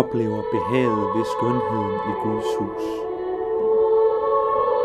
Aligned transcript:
oplever 0.00 0.42
behaget 0.52 1.04
ved 1.14 1.24
skønheden 1.34 1.94
i 2.10 2.12
Guds 2.24 2.50
hus. 2.58 2.84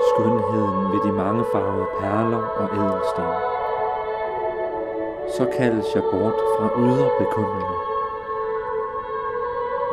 Skønheden 0.10 0.78
ved 0.92 1.00
de 1.06 1.12
mangefarvede 1.12 1.88
perler 2.00 2.44
og 2.62 2.66
ædelsten. 2.80 3.30
Så 5.36 5.44
kaldes 5.58 5.96
jeg 5.96 6.04
bort 6.12 6.40
fra 6.56 6.68
ydre 6.84 7.10
bekymringer. 7.20 7.78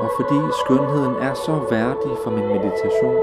Og 0.02 0.08
fordi 0.16 0.38
skønheden 0.62 1.14
er 1.28 1.34
så 1.34 1.54
værdig 1.70 2.14
for 2.22 2.30
min 2.30 2.48
meditation, 2.48 3.20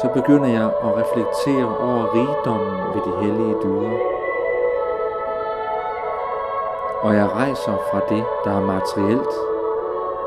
så 0.00 0.06
begynder 0.14 0.48
jeg 0.48 0.68
at 0.86 0.96
reflektere 1.00 1.78
over 1.86 2.04
rigdommen 2.18 2.76
ved 2.94 3.02
de 3.08 3.12
hellige 3.22 3.56
dyder. 3.62 3.98
Og 7.02 7.14
jeg 7.14 7.28
rejser 7.30 7.76
fra 7.90 8.00
det, 8.08 8.24
der 8.44 8.52
er 8.60 8.60
materielt, 8.60 9.53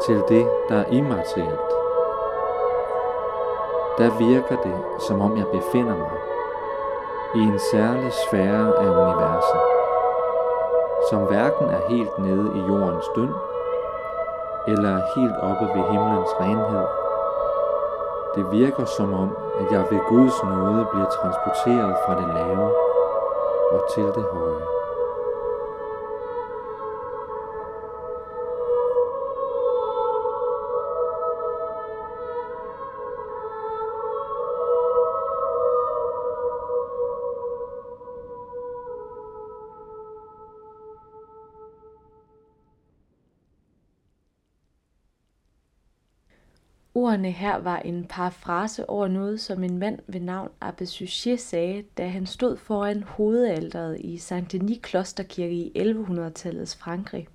til 0.08 0.24
det, 0.30 0.48
der 0.70 0.76
er 0.76 0.86
immaterielt. 0.92 1.72
Der 3.98 4.10
virker 4.18 4.58
det, 4.64 4.78
som 5.00 5.22
om 5.22 5.38
jeg 5.38 5.48
befinder 5.48 5.96
mig 5.96 6.18
i 7.36 7.40
en 7.40 7.60
særlig 7.72 8.12
sfære 8.14 8.68
af 8.84 8.90
universet, 9.04 9.62
som 11.10 11.20
hverken 11.20 11.68
er 11.70 11.88
helt 11.90 12.18
nede 12.18 12.48
i 12.56 12.60
jordens 12.60 13.10
døn, 13.16 13.34
eller 14.68 14.94
helt 15.16 15.38
oppe 15.50 15.66
ved 15.76 15.84
himlens 15.92 16.34
renhed. 16.40 16.88
Det 18.36 18.52
virker 18.52 18.86
som 18.86 19.14
om, 19.14 19.38
at 19.60 19.72
jeg 19.72 19.84
ved 19.92 20.00
Guds 20.10 20.44
nåde 20.44 20.88
bliver 20.92 21.10
transporteret 21.10 21.96
fra 22.06 22.14
det 22.20 22.28
lave 22.36 22.68
og 23.72 23.82
til 23.94 24.04
det 24.04 24.26
høje. 24.34 24.77
Ordene 47.18 47.32
her 47.32 47.58
var 47.58 47.80
en 47.80 48.06
parafrase 48.06 48.90
over 48.90 49.08
noget, 49.08 49.40
som 49.40 49.64
en 49.64 49.78
mand 49.78 50.00
ved 50.08 50.20
navn 50.20 50.50
Abbe 50.62 50.86
Suchet 50.86 51.40
sagde, 51.40 51.84
da 51.98 52.08
han 52.08 52.26
stod 52.26 52.58
foran 52.58 53.04
hovedalderet 53.04 54.00
i 54.00 54.18
Saint-Denis 54.18 54.80
klosterkirke 54.82 55.56
i 55.56 55.72
1100-tallets 55.76 56.78
Frankrig. 56.78 57.28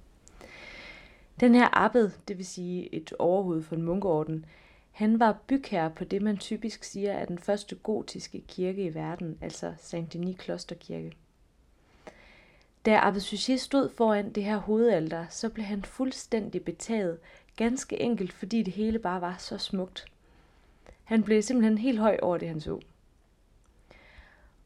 Den 1.40 1.54
her 1.54 1.68
abbed, 1.72 2.10
det 2.28 2.38
vil 2.38 2.46
sige 2.46 2.94
et 2.94 3.12
overhoved 3.18 3.62
for 3.62 3.76
en 3.76 3.82
munkeorden, 3.82 4.44
han 4.90 5.20
var 5.20 5.38
bygherre 5.46 5.90
på 5.90 6.04
det, 6.04 6.22
man 6.22 6.36
typisk 6.36 6.84
siger 6.84 7.12
er 7.12 7.24
den 7.24 7.38
første 7.38 7.74
gotiske 7.74 8.40
kirke 8.48 8.84
i 8.84 8.94
verden, 8.94 9.38
altså 9.40 9.72
Saint-Denis 9.78 10.36
klosterkirke. 10.36 11.12
Da 12.86 12.98
Abbe 13.02 13.20
stod 13.20 13.88
foran 13.88 14.32
det 14.32 14.44
her 14.44 14.56
hovedalter, 14.56 15.26
så 15.30 15.48
blev 15.48 15.64
han 15.64 15.82
fuldstændig 15.82 16.64
betaget 16.64 17.18
Ganske 17.56 18.00
enkelt, 18.00 18.32
fordi 18.32 18.62
det 18.62 18.74
hele 18.74 18.98
bare 18.98 19.20
var 19.20 19.36
så 19.38 19.58
smukt. 19.58 20.06
Han 21.04 21.22
blev 21.22 21.42
simpelthen 21.42 21.78
helt 21.78 21.98
høj 21.98 22.18
over 22.22 22.38
det, 22.38 22.48
han 22.48 22.60
så. 22.60 22.80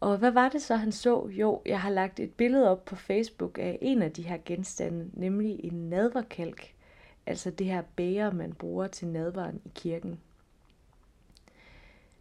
Og 0.01 0.19
hvad 0.19 0.31
var 0.31 0.49
det 0.49 0.63
så, 0.63 0.77
han 0.77 0.93
så? 0.93 1.29
Jo, 1.29 1.63
jeg 1.67 1.81
har 1.81 1.91
lagt 1.91 2.21
et 2.21 2.33
billede 2.33 2.71
op 2.71 2.85
på 2.85 2.97
Facebook 2.97 3.59
af 3.59 3.79
en 3.83 4.03
af 4.03 4.13
de 4.13 4.23
her 4.23 4.39
genstande, 4.45 5.11
nemlig 5.13 5.65
en 5.65 5.91
nadverkalk. 5.91 6.75
Altså 7.27 7.51
det 7.51 7.67
her 7.67 7.83
bæger, 7.97 8.33
man 8.33 8.53
bruger 8.53 8.87
til 8.87 9.09
nadveren 9.09 9.61
i 9.65 9.71
kirken. 9.75 10.21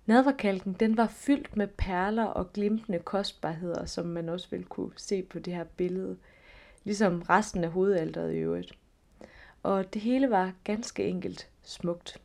Nadverkalken 0.05 0.73
den 0.73 0.97
var 0.97 1.07
fyldt 1.07 1.57
med 1.57 1.67
perler 1.67 2.25
og 2.25 2.53
glimtende 2.53 2.99
kostbarheder, 2.99 3.85
som 3.85 4.05
man 4.05 4.29
også 4.29 4.47
vil 4.49 4.65
kunne 4.65 4.91
se 4.97 5.23
på 5.23 5.39
det 5.39 5.53
her 5.53 5.63
billede. 5.63 6.17
Ligesom 6.83 7.21
resten 7.21 7.63
af 7.63 7.71
hovedalderet 7.71 8.33
i 8.33 8.37
øvrigt 8.37 8.77
og 9.65 9.93
det 9.93 10.01
hele 10.01 10.29
var 10.29 10.53
ganske 10.63 11.07
enkelt 11.07 11.49
smukt. 11.63 12.21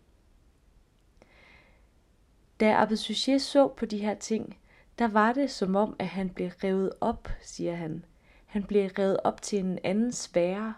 Da 2.61 2.83
Abbe 2.83 2.97
Suchet 2.97 3.43
så 3.43 3.69
på 3.69 3.87
de 3.87 3.99
her 3.99 4.15
ting, 4.15 4.59
der 4.99 5.09
var 5.09 5.33
det 5.33 5.51
som 5.51 5.77
om, 5.77 5.97
at 5.99 6.07
han 6.07 6.31
blev 6.31 6.51
revet 6.65 6.93
op, 7.01 7.29
siger 7.43 7.75
han. 7.75 8.05
Han 8.47 8.63
blev 8.63 8.91
revet 8.99 9.17
op 9.25 9.43
til 9.43 9.59
en 9.59 9.79
anden 9.85 10.13
sfære. 10.13 10.75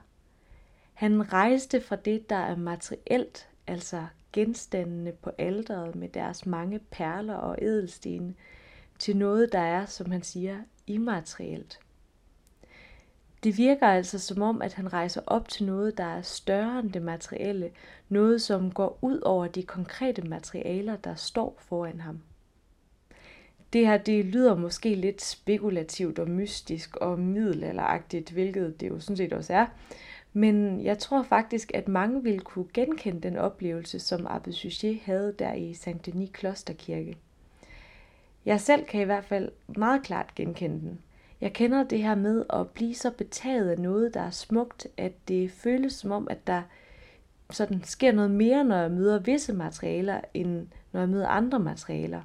Han 0.93 1.33
rejste 1.33 1.81
fra 1.81 1.97
det, 1.97 2.31
der 2.31 2.37
er 2.37 2.57
materielt, 2.57 3.49
altså 3.67 4.07
genstandene 4.33 5.13
på 5.13 5.31
alderet 5.39 5.95
med 5.95 6.09
deres 6.09 6.47
mange 6.47 6.79
perler 6.79 7.35
og 7.35 7.59
edelstene, 7.63 8.35
til 8.99 9.17
noget, 9.17 9.53
der 9.53 9.59
er, 9.61 9.87
som 9.87 10.11
han 10.11 10.23
siger, 10.23 10.59
immaterielt. 10.87 11.81
Det 13.45 13.59
virker 13.59 13.87
altså 13.87 14.19
som 14.19 14.43
om, 14.43 14.63
at 14.63 14.73
han 14.73 14.93
rejser 14.93 15.21
op 15.27 15.49
til 15.49 15.67
noget, 15.67 15.99
der 15.99 16.05
er 16.05 16.23
større 16.23 16.81
end 16.81 16.93
det 16.93 17.03
materielle, 17.03 17.71
noget 18.09 18.43
som 18.43 18.73
går 18.73 18.99
ud 19.03 19.21
over 19.21 19.47
de 19.47 19.63
konkrete 19.63 20.23
materialer, 20.23 20.97
der 20.97 21.15
står 21.15 21.57
foran 21.59 22.01
ham. 22.01 22.21
Det 23.73 23.87
her 23.87 23.99
det 23.99 24.25
lyder 24.25 24.57
måske 24.57 24.95
lidt 24.95 25.23
spekulativt 25.23 26.19
og 26.19 26.31
mystisk 26.31 26.97
og 26.97 27.19
middelalderagtigt, 27.19 28.31
hvilket 28.31 28.81
det 28.81 28.89
jo 28.89 29.01
sådan 29.01 29.17
set 29.17 29.33
også 29.33 29.53
er. 29.53 29.67
Men 30.33 30.85
jeg 30.85 30.99
tror 30.99 31.23
faktisk, 31.23 31.71
at 31.75 31.89
mange 31.89 32.23
ville 32.23 32.41
kunne 32.41 32.67
genkende 32.75 33.21
den 33.21 33.37
oplevelse, 33.37 33.99
som 33.99 34.27
Abbe 34.27 34.53
Suchet 34.53 35.01
havde 35.05 35.35
der 35.39 35.53
i 35.53 35.75
Saint 35.75 36.07
Denis 36.07 36.31
Klosterkirke. 36.33 37.17
Jeg 38.45 38.61
selv 38.61 38.85
kan 38.85 39.01
i 39.01 39.05
hvert 39.05 39.25
fald 39.25 39.53
meget 39.77 40.03
klart 40.03 40.35
genkende 40.35 40.81
den. 40.81 41.01
Jeg 41.41 41.53
kender 41.53 41.85
det 41.85 42.03
her 42.03 42.15
med 42.15 42.45
at 42.51 42.69
blive 42.69 42.95
så 42.95 43.11
betaget 43.11 43.71
af 43.71 43.79
noget, 43.79 44.15
der 44.15 44.21
er 44.21 44.31
smukt, 44.31 44.87
at 44.97 45.13
det 45.29 45.51
føles 45.51 45.93
som 45.93 46.11
om, 46.11 46.29
at 46.31 46.47
der 46.47 46.63
sådan 47.51 47.85
sker 47.85 48.13
noget 48.13 48.31
mere, 48.31 48.65
når 48.65 48.77
jeg 48.77 48.91
møder 48.91 49.19
visse 49.19 49.53
materialer, 49.53 50.21
end 50.35 50.67
når 50.93 51.01
jeg 51.01 51.09
møder 51.09 51.29
andre 51.29 51.59
materialer. 51.59 52.23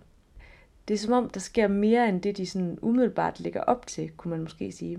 Det 0.88 0.94
er 0.94 0.98
som 0.98 1.14
om, 1.14 1.30
der 1.30 1.40
sker 1.40 1.68
mere 1.68 2.10
end 2.10 2.22
det, 2.22 2.38
de 2.38 2.46
sådan 2.46 2.80
umiddelbart 2.82 3.40
lægger 3.40 3.62
op 3.62 3.88
til, 3.88 4.12
kunne 4.18 4.30
man 4.30 4.42
måske 4.42 4.72
sige. 4.72 4.98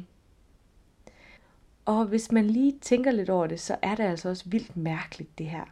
Og 1.88 2.04
hvis 2.04 2.32
man 2.32 2.47
lige 2.47 2.78
tænker 2.81 3.10
lidt 3.10 3.31
over 3.31 3.47
det, 3.47 3.60
så 3.60 3.76
er 3.82 3.94
det 3.94 4.04
altså 4.04 4.28
også 4.28 4.44
vildt 4.47 4.76
mærkeligt 4.76 5.38
det 5.38 5.47
her. 5.47 5.65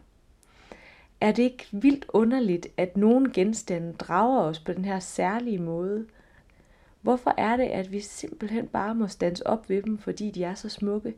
Er 1.20 1.32
det 1.32 1.42
ikke 1.42 1.66
vildt 1.72 2.06
underligt, 2.08 2.66
at 2.76 2.96
nogle 2.96 3.32
genstande 3.32 3.92
drager 3.92 4.40
os 4.40 4.60
på 4.60 4.72
den 4.72 4.84
her 4.84 5.00
særlige 5.00 5.58
måde, 5.58 6.06
Hvorfor 7.06 7.34
er 7.38 7.56
det, 7.56 7.64
at 7.64 7.92
vi 7.92 8.00
simpelthen 8.00 8.68
bare 8.68 8.94
må 8.94 9.08
stands 9.08 9.40
op 9.40 9.68
ved 9.68 9.82
dem, 9.82 9.98
fordi 9.98 10.30
de 10.30 10.44
er 10.44 10.54
så 10.54 10.68
smukke? 10.68 11.14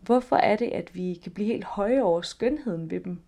Hvorfor 0.00 0.36
er 0.36 0.56
det, 0.56 0.68
at 0.68 0.94
vi 0.94 1.20
kan 1.22 1.32
blive 1.32 1.46
helt 1.46 1.64
høje 1.64 2.02
over 2.02 2.20
skønheden 2.20 2.90
ved 2.90 3.00
dem? 3.00 3.20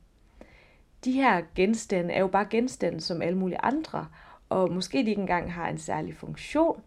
De 1.05 1.13
her 1.13 1.43
genstande 1.55 2.15
er 2.15 2.21
jo 2.21 2.27
bare 2.27 2.47
genstande 2.51 3.01
som 3.01 3.23
alle 3.23 3.39
mulige 3.39 3.61
andre, 3.61 4.07
og 4.49 4.73
måske 4.73 4.99
de 4.99 5.11
ikke 5.11 5.21
engang 5.21 5.53
har 5.53 5.69
en 5.69 5.79
særlig 5.79 6.17
funktion. 6.17 6.83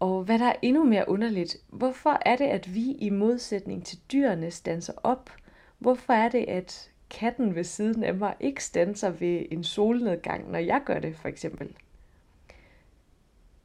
Og 0.00 0.24
hvad 0.24 0.38
der 0.38 0.46
er 0.46 0.56
endnu 0.62 0.84
mere 0.84 1.08
underligt, 1.08 1.56
hvorfor 1.68 2.18
er 2.26 2.36
det, 2.36 2.44
at 2.44 2.74
vi 2.74 2.92
i 2.92 3.10
modsætning 3.10 3.84
til 3.86 3.98
dyrene 4.12 4.50
stanser 4.50 4.92
op? 5.02 5.30
Hvorfor 5.78 6.12
er 6.12 6.28
det, 6.28 6.44
at 6.48 6.90
katten 7.10 7.54
ved 7.54 7.64
siden 7.64 8.04
af 8.04 8.14
mig 8.14 8.34
ikke 8.40 8.64
stanser 8.64 9.10
ved 9.10 9.46
en 9.50 9.64
solnedgang, 9.64 10.50
når 10.50 10.58
jeg 10.58 10.82
gør 10.84 10.98
det, 10.98 11.16
for 11.16 11.28
eksempel? 11.28 11.76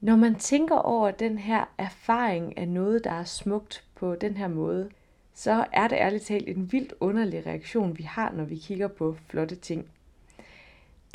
Når 0.01 0.15
man 0.15 0.35
tænker 0.35 0.75
over 0.75 1.11
den 1.11 1.37
her 1.37 1.73
erfaring 1.77 2.57
af 2.57 2.67
noget, 2.67 3.03
der 3.03 3.11
er 3.11 3.23
smukt 3.23 3.83
på 3.95 4.15
den 4.15 4.37
her 4.37 4.47
måde, 4.47 4.89
så 5.33 5.65
er 5.73 5.87
det 5.87 5.95
ærligt 5.95 6.23
talt 6.23 6.49
en 6.49 6.71
vildt 6.71 6.93
underlig 6.99 7.45
reaktion, 7.45 7.97
vi 7.97 8.03
har, 8.03 8.31
når 8.31 8.43
vi 8.43 8.55
kigger 8.55 8.87
på 8.87 9.15
flotte 9.27 9.55
ting. 9.55 9.85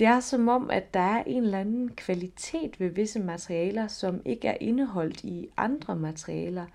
Det 0.00 0.08
er 0.08 0.20
som 0.20 0.48
om, 0.48 0.70
at 0.70 0.94
der 0.94 1.00
er 1.00 1.22
en 1.26 1.44
eller 1.44 1.60
anden 1.60 1.88
kvalitet 1.88 2.80
ved 2.80 2.88
visse 2.88 3.20
materialer, 3.20 3.88
som 3.88 4.22
ikke 4.24 4.48
er 4.48 4.56
indeholdt 4.60 5.24
i 5.24 5.48
andre 5.56 5.96
materialer. 5.96 6.66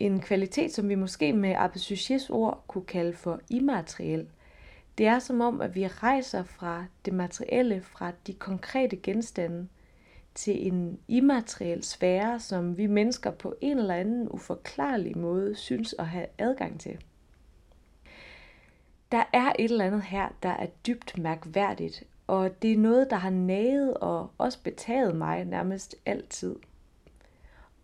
En 0.00 0.20
kvalitet, 0.20 0.74
som 0.74 0.88
vi 0.88 0.94
måske 0.94 1.32
med 1.32 1.54
Abbe 1.58 1.78
ord 2.30 2.64
kunne 2.66 2.84
kalde 2.84 3.12
for 3.12 3.40
immateriel. 3.50 4.28
Det 4.98 5.06
er 5.06 5.18
som 5.18 5.40
om, 5.40 5.60
at 5.60 5.74
vi 5.74 5.86
rejser 5.86 6.44
fra 6.44 6.84
det 7.04 7.14
materielle, 7.14 7.82
fra 7.82 8.12
de 8.26 8.32
konkrete 8.32 8.96
genstande, 8.96 9.68
til 10.34 10.66
en 10.66 10.98
immateriel 11.08 11.84
sfære, 11.84 12.40
som 12.40 12.76
vi 12.78 12.86
mennesker 12.86 13.30
på 13.30 13.54
en 13.60 13.78
eller 13.78 13.94
anden 13.94 14.28
uforklarlig 14.28 15.18
måde 15.18 15.54
synes 15.54 15.94
at 15.98 16.06
have 16.06 16.26
adgang 16.38 16.80
til. 16.80 16.98
Der 19.12 19.24
er 19.32 19.52
et 19.58 19.70
eller 19.70 19.84
andet 19.84 20.02
her, 20.02 20.28
der 20.42 20.48
er 20.48 20.66
dybt 20.86 21.18
mærkværdigt, 21.18 22.04
og 22.26 22.62
det 22.62 22.72
er 22.72 22.78
noget, 22.78 23.10
der 23.10 23.16
har 23.16 23.30
naget 23.30 23.94
og 23.94 24.30
også 24.38 24.62
betaget 24.62 25.16
mig 25.16 25.44
nærmest 25.44 25.96
altid. 26.06 26.56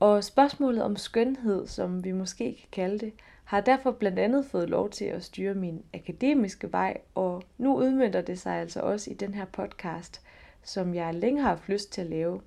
Og 0.00 0.24
spørgsmålet 0.24 0.82
om 0.82 0.96
skønhed, 0.96 1.66
som 1.66 2.04
vi 2.04 2.12
måske 2.12 2.54
kan 2.54 2.68
kalde 2.72 2.98
det, 2.98 3.12
har 3.44 3.60
derfor 3.60 3.90
blandt 3.90 4.18
andet 4.18 4.46
fået 4.46 4.70
lov 4.70 4.90
til 4.90 5.04
at 5.04 5.24
styre 5.24 5.54
min 5.54 5.82
akademiske 5.94 6.72
vej, 6.72 6.96
og 7.14 7.42
nu 7.58 7.76
udmyndter 7.76 8.20
det 8.20 8.38
sig 8.38 8.54
altså 8.54 8.80
også 8.80 9.10
i 9.10 9.14
den 9.14 9.34
her 9.34 9.44
podcast, 9.44 10.20
som 10.62 10.94
jeg 10.94 11.14
længe 11.14 11.42
har 11.42 11.48
haft 11.48 11.68
lyst 11.68 11.92
til 11.92 12.00
at 12.00 12.06
lave. 12.06 12.40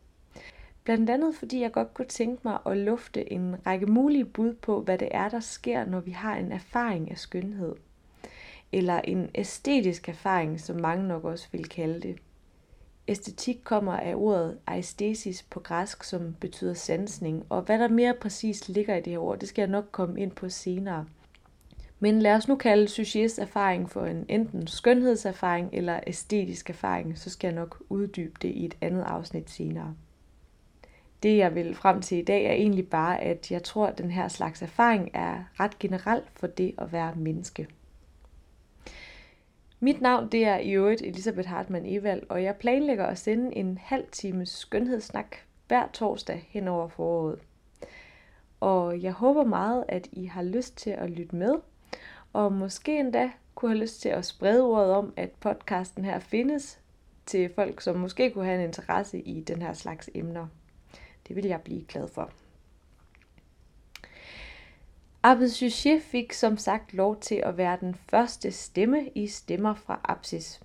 Blandt 0.84 1.10
andet 1.10 1.36
fordi 1.36 1.62
jeg 1.62 1.72
godt 1.72 1.94
kunne 1.94 2.07
tænke 2.07 2.42
mig 2.44 2.60
at 2.66 2.77
lufte 2.77 3.34
en 3.34 3.56
række 3.66 3.86
mulige 3.86 4.25
bud 4.25 4.54
på, 4.54 4.81
hvad 4.81 4.98
det 4.98 5.10
er, 5.12 5.30
der 5.30 5.39
sker, 5.39 5.86
når 5.86 6.00
vi 6.00 6.12
har 6.12 6.36
en 6.36 6.51
erfaring 6.51 7.12
af 7.12 7.18
skønhed. 7.18 7.75
Eller 8.71 9.01
en 9.01 9.29
æstetisk 9.35 10.09
erfaring, 10.09 10.59
som 10.59 10.75
mange 10.75 11.07
nok 11.07 11.23
også 11.23 11.47
vil 11.51 11.69
kalde 11.69 12.01
det. 12.01 12.15
Æstetik 13.07 13.57
kommer 13.63 13.94
af 13.94 14.15
ordet 14.15 14.57
aistesis 14.68 15.44
på 15.44 15.59
græsk, 15.59 16.03
som 16.03 16.35
betyder 16.39 16.73
sansning, 16.73 17.45
og 17.50 17.62
hvad 17.62 17.79
der 17.79 17.88
mere 17.88 18.13
præcist 18.13 18.69
ligger 18.69 18.95
i 18.95 19.01
det 19.01 19.13
her 19.13 19.19
ord, 19.19 19.39
det 19.39 19.50
skal 19.50 19.62
jeg 19.62 19.69
nok 19.69 19.85
komme 19.91 20.21
ind 20.21 20.31
på 20.31 20.50
senere. 20.50 21.06
Men 22.00 22.21
lad 22.21 22.35
os 22.35 22.47
nu 22.47 22.56
kalde 22.56 22.88
Suchets 22.88 23.39
erfaring 23.39 23.89
for 23.89 24.06
en 24.06 24.25
enten 24.29 24.68
skønhedserfaring 24.68 25.69
eller 25.74 26.00
æstetisk 26.07 26.69
erfaring, 26.69 27.17
så 27.17 27.29
skal 27.29 27.47
jeg 27.47 27.56
nok 27.56 27.83
uddybe 27.89 28.33
det 28.41 28.50
i 28.50 28.65
et 28.65 28.77
andet 28.81 29.01
afsnit 29.01 29.50
senere. 29.50 29.95
Det 31.24 31.38
jeg 31.38 31.56
vil 31.56 31.75
frem 31.75 32.01
til 32.01 32.17
i 32.17 32.24
dag 32.24 32.45
er 32.45 32.53
egentlig 32.53 32.89
bare, 32.89 33.21
at 33.21 33.51
jeg 33.51 33.63
tror, 33.63 33.88
at 33.88 33.97
den 33.97 34.12
her 34.12 34.27
slags 34.27 34.62
erfaring 34.62 35.09
er 35.13 35.44
ret 35.59 35.79
generelt 35.79 36.25
for 36.33 36.47
det 36.47 36.75
at 36.77 36.91
være 36.91 37.15
menneske. 37.15 37.67
Mit 39.83 40.01
navn 40.01 40.28
det 40.28 40.45
er 40.45 40.57
i 40.57 40.72
øvrigt 40.72 41.01
Elisabeth 41.01 41.50
Hartmann 41.50 41.86
Evald, 41.86 42.24
og 42.30 42.44
jeg 42.44 42.56
planlægger 42.56 43.06
at 43.06 43.18
sende 43.18 43.56
en 43.56 43.78
halv 43.78 44.07
times 44.12 44.50
skønhedssnak 44.50 45.36
hver 45.68 45.88
torsdag 45.94 46.48
hen 46.50 46.68
over 46.68 46.88
foråret. 46.88 47.39
Og 48.60 49.01
jeg 49.01 49.12
håber 49.12 49.44
meget, 49.44 49.86
at 49.88 50.07
I 50.12 50.25
har 50.25 50.44
lyst 50.44 50.78
til 50.78 50.89
at 50.89 51.10
lytte 51.10 51.36
med, 51.36 51.54
og 52.33 52.54
måske 52.54 53.00
endda 53.00 53.31
kunne 53.56 53.72
have 53.72 53.81
lyst 53.81 54.01
til 54.01 54.10
at 54.10 54.25
sprede 54.25 54.63
ordet 54.63 54.92
om, 54.92 55.13
at 55.16 55.30
podcasten 55.31 56.06
her 56.06 56.19
findes 56.19 56.80
til 57.25 57.50
folk, 57.56 57.81
som 57.81 57.95
måske 57.95 58.31
kunne 58.31 58.45
have 58.45 58.60
en 58.60 58.68
interesse 58.68 59.19
i 59.19 59.42
den 59.42 59.62
her 59.62 59.74
slags 59.74 60.10
emner. 60.13 60.48
Det 61.27 61.36
vil 61.36 61.45
jeg 61.45 61.62
blive 61.62 61.84
glad 61.84 62.07
for. 62.07 62.31
Abed 65.23 65.50
Suchet 65.50 66.01
fik 66.01 66.33
som 66.33 66.57
sagt 66.57 66.94
lov 66.94 67.19
til 67.19 67.35
at 67.35 67.57
være 67.57 67.77
den 67.81 67.95
første 67.95 68.51
stemme 68.51 69.09
i 69.15 69.27
Stemmer 69.27 69.73
fra 69.73 70.00
Apsis. 70.03 70.62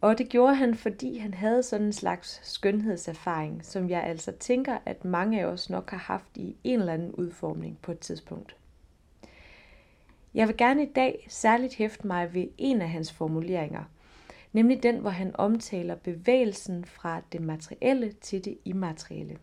Og 0.00 0.18
det 0.18 0.28
gjorde 0.28 0.54
han, 0.54 0.74
fordi 0.74 1.18
han 1.18 1.34
havde 1.34 1.62
sådan 1.62 1.86
en 1.86 1.92
slags 1.92 2.40
skønhedserfaring, 2.42 3.66
som 3.66 3.90
jeg 3.90 4.02
altså 4.02 4.32
tænker, 4.32 4.78
at 4.86 5.04
mange 5.04 5.40
af 5.40 5.44
os 5.44 5.70
nok 5.70 5.90
har 5.90 5.98
haft 5.98 6.36
i 6.36 6.56
en 6.64 6.80
eller 6.80 6.92
anden 6.92 7.12
udformning 7.12 7.78
på 7.82 7.92
et 7.92 7.98
tidspunkt. 7.98 8.56
Jeg 10.34 10.48
vil 10.48 10.56
gerne 10.56 10.82
i 10.82 10.92
dag 10.92 11.26
særligt 11.28 11.74
hæfte 11.74 12.06
mig 12.06 12.34
ved 12.34 12.48
en 12.58 12.82
af 12.82 12.88
hans 12.88 13.12
formuleringer, 13.12 13.84
nemlig 14.52 14.82
den, 14.82 14.98
hvor 14.98 15.10
han 15.10 15.36
omtaler 15.36 15.94
bevægelsen 15.94 16.84
fra 16.84 17.22
det 17.32 17.40
materielle 17.40 18.12
til 18.12 18.44
det 18.44 18.58
immaterielle. 18.64 19.36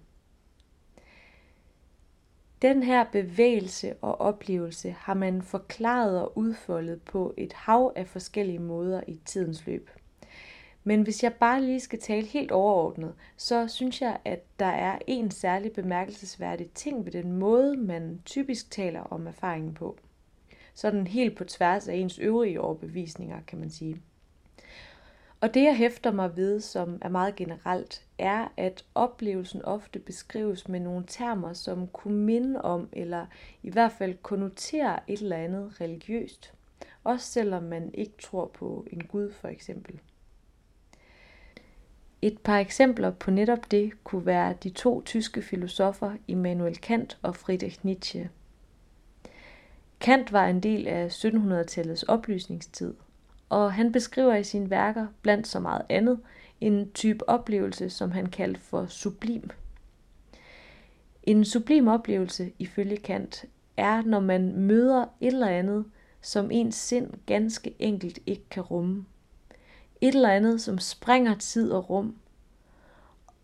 Den 2.61 2.83
her 2.83 3.03
bevægelse 3.11 3.95
og 4.01 4.21
oplevelse 4.21 4.91
har 4.91 5.13
man 5.13 5.41
forklaret 5.41 6.21
og 6.21 6.37
udfoldet 6.37 7.01
på 7.01 7.33
et 7.37 7.53
hav 7.53 7.93
af 7.95 8.07
forskellige 8.07 8.59
måder 8.59 9.01
i 9.07 9.19
tidens 9.25 9.65
løb. 9.65 9.89
Men 10.83 11.01
hvis 11.01 11.23
jeg 11.23 11.33
bare 11.33 11.61
lige 11.61 11.79
skal 11.79 11.99
tale 11.99 12.25
helt 12.25 12.51
overordnet, 12.51 13.13
så 13.37 13.67
synes 13.67 14.01
jeg, 14.01 14.17
at 14.25 14.43
der 14.59 14.65
er 14.65 14.99
en 15.07 15.31
særlig 15.31 15.71
bemærkelsesværdig 15.71 16.69
ting 16.71 17.05
ved 17.05 17.11
den 17.11 17.31
måde, 17.31 17.77
man 17.77 18.21
typisk 18.25 18.71
taler 18.71 18.99
om 18.99 19.27
erfaringen 19.27 19.73
på. 19.73 19.97
Sådan 20.73 21.07
helt 21.07 21.37
på 21.37 21.43
tværs 21.43 21.87
af 21.87 21.95
ens 21.95 22.19
øvrige 22.19 22.61
overbevisninger, 22.61 23.41
kan 23.47 23.59
man 23.59 23.69
sige. 23.69 24.01
Og 25.45 25.53
det 25.53 25.63
jeg 25.63 25.77
hæfter 25.77 26.11
mig 26.11 26.35
ved, 26.35 26.59
som 26.59 26.97
er 27.01 27.09
meget 27.09 27.35
generelt, 27.35 28.05
er, 28.17 28.47
at 28.57 28.85
oplevelsen 28.95 29.61
ofte 29.61 29.99
beskrives 29.99 30.67
med 30.67 30.79
nogle 30.79 31.03
termer, 31.07 31.53
som 31.53 31.87
kunne 31.87 32.17
minde 32.17 32.61
om, 32.61 32.89
eller 32.91 33.25
i 33.63 33.69
hvert 33.69 33.91
fald 33.91 34.17
konnotere 34.21 34.99
et 35.07 35.21
eller 35.21 35.37
andet 35.37 35.81
religiøst. 35.81 36.53
Også 37.03 37.27
selvom 37.27 37.63
man 37.63 37.93
ikke 37.93 38.13
tror 38.21 38.45
på 38.45 38.85
en 38.91 39.03
Gud 39.03 39.31
for 39.31 39.47
eksempel. 39.47 39.99
Et 42.21 42.39
par 42.39 42.59
eksempler 42.59 43.11
på 43.11 43.31
netop 43.31 43.71
det 43.71 44.03
kunne 44.03 44.25
være 44.25 44.55
de 44.63 44.69
to 44.69 45.01
tyske 45.01 45.41
filosofer 45.41 46.15
Immanuel 46.27 46.77
Kant 46.77 47.17
og 47.21 47.35
Friedrich 47.35 47.79
Nietzsche. 47.83 48.29
Kant 49.99 50.31
var 50.31 50.47
en 50.47 50.59
del 50.59 50.87
af 50.87 51.25
1700-tallets 51.25 52.03
oplysningstid, 52.07 52.93
og 53.49 53.73
han 53.73 53.91
beskriver 53.91 54.35
i 54.35 54.43
sine 54.43 54.69
værker, 54.69 55.07
blandt 55.21 55.47
så 55.47 55.59
meget 55.59 55.81
andet, 55.89 56.19
en 56.61 56.91
type 56.91 57.29
oplevelse, 57.29 57.89
som 57.89 58.11
han 58.11 58.25
kaldte 58.25 58.59
for 58.59 58.85
sublim. 58.85 59.49
En 61.23 61.45
sublim 61.45 61.87
oplevelse, 61.87 62.51
ifølge 62.59 62.97
Kant, 62.97 63.45
er, 63.77 64.01
når 64.01 64.19
man 64.19 64.55
møder 64.55 65.05
et 65.21 65.27
eller 65.27 65.47
andet, 65.47 65.85
som 66.21 66.51
ens 66.51 66.75
sind 66.75 67.11
ganske 67.25 67.75
enkelt 67.79 68.19
ikke 68.25 68.49
kan 68.49 68.63
rumme. 68.63 69.05
Et 70.01 70.15
eller 70.15 70.29
andet, 70.29 70.61
som 70.61 70.79
springer 70.79 71.35
tid 71.35 71.71
og 71.71 71.89
rum. 71.89 72.15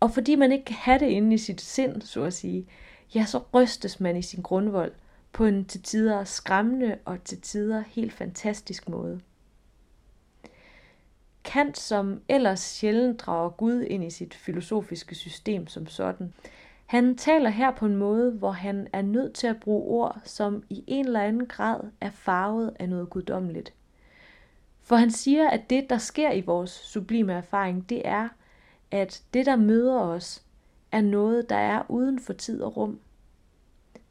Og 0.00 0.10
fordi 0.10 0.34
man 0.34 0.52
ikke 0.52 0.64
kan 0.64 0.76
have 0.76 0.98
det 0.98 1.06
inde 1.06 1.34
i 1.34 1.38
sit 1.38 1.60
sind, 1.60 2.02
så 2.02 2.22
at 2.22 2.32
sige, 2.32 2.66
ja, 3.14 3.24
så 3.24 3.40
rystes 3.54 4.00
man 4.00 4.16
i 4.16 4.22
sin 4.22 4.42
grundvold 4.42 4.92
på 5.32 5.44
en 5.44 5.64
til 5.64 5.82
tider 5.82 6.24
skræmmende 6.24 6.98
og 7.04 7.24
til 7.24 7.40
tider 7.40 7.82
helt 7.86 8.12
fantastisk 8.12 8.88
måde. 8.88 9.20
Kant, 11.44 11.78
som 11.78 12.20
ellers 12.28 12.60
sjældent 12.60 13.20
drager 13.20 13.50
Gud 13.50 13.80
ind 13.80 14.04
i 14.04 14.10
sit 14.10 14.34
filosofiske 14.34 15.14
system 15.14 15.66
som 15.66 15.86
sådan, 15.86 16.32
han 16.86 17.16
taler 17.16 17.50
her 17.50 17.70
på 17.70 17.86
en 17.86 17.96
måde, 17.96 18.30
hvor 18.30 18.50
han 18.50 18.88
er 18.92 19.02
nødt 19.02 19.34
til 19.34 19.46
at 19.46 19.60
bruge 19.60 19.82
ord, 19.82 20.20
som 20.24 20.64
i 20.70 20.84
en 20.86 21.06
eller 21.06 21.20
anden 21.20 21.46
grad 21.46 21.80
er 22.00 22.10
farvet 22.10 22.76
af 22.78 22.88
noget 22.88 23.10
guddommeligt. 23.10 23.74
For 24.82 24.96
han 24.96 25.10
siger, 25.10 25.48
at 25.48 25.70
det, 25.70 25.90
der 25.90 25.98
sker 25.98 26.32
i 26.32 26.40
vores 26.40 26.70
sublime 26.70 27.32
erfaring, 27.32 27.88
det 27.88 28.02
er, 28.04 28.28
at 28.90 29.22
det, 29.34 29.46
der 29.46 29.56
møder 29.56 30.00
os, 30.00 30.42
er 30.92 31.00
noget, 31.00 31.50
der 31.50 31.56
er 31.56 31.82
uden 31.88 32.20
for 32.20 32.32
tid 32.32 32.62
og 32.62 32.76
rum. 32.76 33.00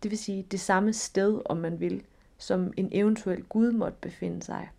Det 0.04 0.12
vil 0.12 0.18
sige 0.18 0.46
det 0.52 0.60
samme 0.60 0.94
sted, 0.94 1.42
om 1.46 1.58
man 1.58 1.80
vil, 1.80 2.04
som 2.38 2.74
en 2.78 2.90
eventuel 2.92 3.44
Gud 3.44 3.72
måtte 3.72 3.98
befinde 4.02 4.44
sig. 4.44 4.70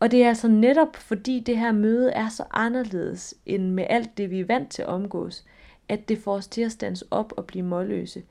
Og 0.00 0.10
det 0.10 0.24
er 0.24 0.28
altså 0.28 0.48
netop 0.48 0.96
fordi 0.96 1.40
det 1.40 1.58
her 1.58 1.72
møde 1.72 2.10
er 2.10 2.28
så 2.28 2.44
anderledes 2.50 3.34
end 3.46 3.70
med 3.70 3.86
alt 3.90 4.18
det, 4.18 4.30
vi 4.30 4.40
er 4.40 4.46
vant 4.46 4.70
til 4.70 4.82
at 4.82 4.88
omgås, 4.88 5.44
at 5.88 6.08
det 6.08 6.18
får 6.18 6.34
os 6.34 6.48
til 6.48 6.62
at 6.62 6.72
stands 6.72 7.04
op 7.10 7.32
og 7.36 7.46
blive 7.46 7.64
målløse. 7.64 8.22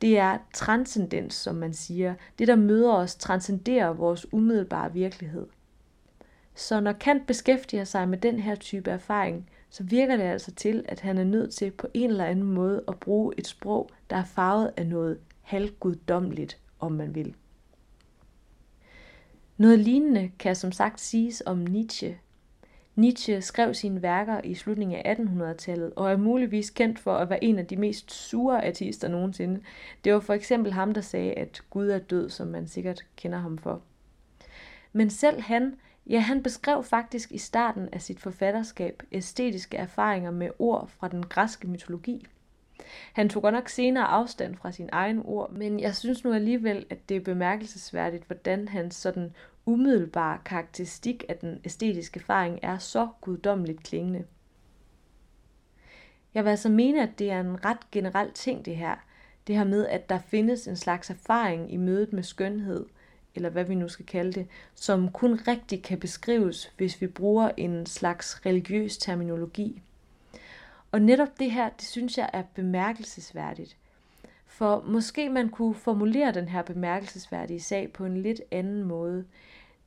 Det 0.00 0.18
er 0.18 0.38
transcendens, 0.54 1.34
som 1.34 1.54
man 1.54 1.72
siger. 1.72 2.14
Det, 2.38 2.48
der 2.48 2.56
møder 2.56 2.92
os, 2.92 3.14
transcenderer 3.14 3.92
vores 3.92 4.32
umiddelbare 4.32 4.92
virkelighed. 4.92 5.46
Så 6.54 6.80
når 6.80 6.92
Kant 6.92 7.26
beskæftiger 7.26 7.84
sig 7.84 8.08
med 8.08 8.18
den 8.18 8.40
her 8.40 8.54
type 8.54 8.90
erfaring, 8.90 9.50
så 9.70 9.82
virker 9.82 10.16
det 10.16 10.24
altså 10.24 10.54
til, 10.54 10.84
at 10.88 11.00
han 11.00 11.18
er 11.18 11.24
nødt 11.24 11.54
til 11.54 11.70
på 11.70 11.86
en 11.94 12.10
eller 12.10 12.24
anden 12.24 12.44
måde 12.44 12.84
at 12.88 13.00
bruge 13.00 13.34
et 13.38 13.46
sprog, 13.46 13.90
der 14.10 14.16
er 14.16 14.24
farvet 14.24 14.70
af 14.76 14.86
noget 14.86 15.18
halvguddommeligt, 15.40 16.58
om 16.80 16.92
man 16.92 17.14
vil. 17.14 17.34
Noget 19.56 19.78
lignende 19.78 20.30
kan 20.38 20.56
som 20.56 20.72
sagt 20.72 21.00
siges 21.00 21.42
om 21.46 21.58
Nietzsche. 21.58 22.18
Nietzsche 22.96 23.40
skrev 23.40 23.74
sine 23.74 24.02
værker 24.02 24.40
i 24.44 24.54
slutningen 24.54 25.02
af 25.04 25.14
1800-tallet 25.14 25.92
og 25.96 26.12
er 26.12 26.16
muligvis 26.16 26.70
kendt 26.70 26.98
for 26.98 27.14
at 27.14 27.30
være 27.30 27.44
en 27.44 27.58
af 27.58 27.66
de 27.66 27.76
mest 27.76 28.12
sure 28.12 28.66
artister 28.66 29.08
nogensinde. 29.08 29.60
Det 30.04 30.12
var 30.12 30.20
for 30.20 30.34
eksempel 30.34 30.72
ham, 30.72 30.94
der 30.94 31.00
sagde, 31.00 31.32
at 31.32 31.62
Gud 31.70 31.88
er 31.88 31.98
død, 31.98 32.30
som 32.30 32.46
man 32.46 32.66
sikkert 32.66 33.04
kender 33.16 33.38
ham 33.38 33.58
for. 33.58 33.82
Men 34.92 35.10
selv 35.10 35.40
han, 35.40 35.74
ja, 36.06 36.18
han 36.18 36.42
beskrev 36.42 36.84
faktisk 36.84 37.32
i 37.32 37.38
starten 37.38 37.88
af 37.92 38.02
sit 38.02 38.20
forfatterskab 38.20 39.02
æstetiske 39.12 39.76
erfaringer 39.76 40.30
med 40.30 40.50
ord 40.58 40.88
fra 40.88 41.08
den 41.08 41.26
græske 41.26 41.68
mytologi. 41.68 42.26
Han 43.12 43.28
tog 43.28 43.42
godt 43.42 43.54
nok 43.54 43.68
senere 43.68 44.04
afstand 44.04 44.56
fra 44.56 44.72
sin 44.72 44.88
egen 44.92 45.22
ord, 45.24 45.52
men 45.52 45.80
jeg 45.80 45.94
synes 45.94 46.24
nu 46.24 46.32
alligevel, 46.32 46.86
at 46.90 47.08
det 47.08 47.16
er 47.16 47.20
bemærkelsesværdigt, 47.20 48.24
hvordan 48.24 48.68
hans 48.68 48.94
sådan 48.94 49.32
umiddelbare 49.66 50.38
karakteristik 50.44 51.24
af 51.28 51.36
den 51.36 51.60
æstetiske 51.64 52.20
erfaring 52.20 52.58
er 52.62 52.78
så 52.78 53.08
guddommeligt 53.20 53.82
klingende. 53.82 54.24
Jeg 56.34 56.44
vil 56.44 56.50
altså 56.50 56.68
mene, 56.68 57.02
at 57.02 57.18
det 57.18 57.30
er 57.30 57.40
en 57.40 57.64
ret 57.64 57.90
generel 57.90 58.32
ting 58.32 58.64
det 58.64 58.76
her. 58.76 58.94
Det 59.46 59.56
her 59.56 59.64
med, 59.64 59.86
at 59.86 60.08
der 60.08 60.18
findes 60.18 60.68
en 60.68 60.76
slags 60.76 61.10
erfaring 61.10 61.72
i 61.72 61.76
mødet 61.76 62.12
med 62.12 62.22
skønhed, 62.22 62.86
eller 63.34 63.50
hvad 63.50 63.64
vi 63.64 63.74
nu 63.74 63.88
skal 63.88 64.06
kalde 64.06 64.32
det, 64.32 64.46
som 64.74 65.12
kun 65.12 65.34
rigtig 65.48 65.82
kan 65.82 65.98
beskrives, 65.98 66.72
hvis 66.76 67.00
vi 67.00 67.06
bruger 67.06 67.50
en 67.56 67.86
slags 67.86 68.46
religiøs 68.46 68.98
terminologi. 68.98 69.82
Og 70.92 71.02
netop 71.02 71.38
det 71.38 71.50
her, 71.50 71.68
det 71.68 71.84
synes 71.84 72.18
jeg 72.18 72.30
er 72.32 72.42
bemærkelsesværdigt. 72.54 73.76
For 74.46 74.84
måske 74.86 75.28
man 75.28 75.48
kunne 75.48 75.74
formulere 75.74 76.32
den 76.32 76.48
her 76.48 76.62
bemærkelsesværdige 76.62 77.60
sag 77.60 77.92
på 77.92 78.04
en 78.04 78.22
lidt 78.22 78.40
anden 78.50 78.82
måde. 78.82 79.24